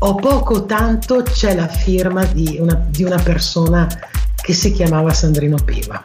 [0.00, 3.88] o poco o tanto c'è la firma di una, di una persona
[4.48, 6.02] che si chiamava Sandrino Piva.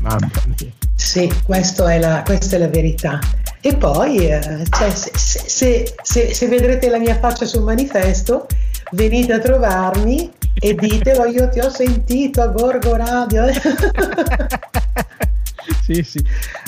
[0.00, 0.70] Mamma mia.
[0.94, 3.18] Sì, è la, questa è la verità.
[3.62, 8.46] E poi, eh, cioè, se, se- se- se- vedrete la mia faccia sul manifesto,
[8.90, 13.46] venite a trovarmi e ditelo, io ti ho sentito a Gorgo Radio.
[15.82, 16.22] sì, sì.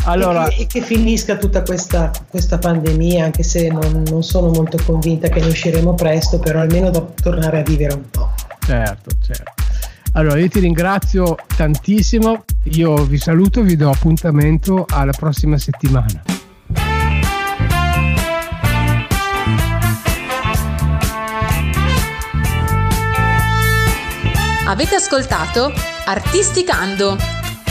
[0.04, 0.46] Allora...
[0.46, 4.78] E, che, e che finisca tutta questa, questa pandemia, anche se non, non, sono molto
[4.82, 8.30] convinta che ne usciremo presto, però almeno da tornare a vivere un po'.
[8.64, 9.61] Certo, certo.
[10.14, 16.22] Allora io ti ringrazio tantissimo, io vi saluto, vi do appuntamento alla prossima settimana.
[24.66, 25.72] Avete ascoltato
[26.04, 27.16] Artisticando,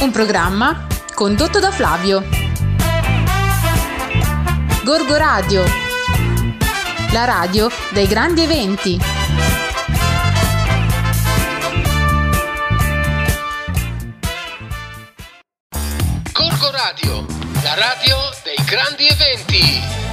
[0.01, 2.23] un programma condotto da Flavio.
[4.83, 5.63] Gorgo Radio,
[7.11, 9.20] la radio dei grandi eventi.
[16.91, 17.25] Radio,
[17.63, 20.10] la radio dei grandi eventi.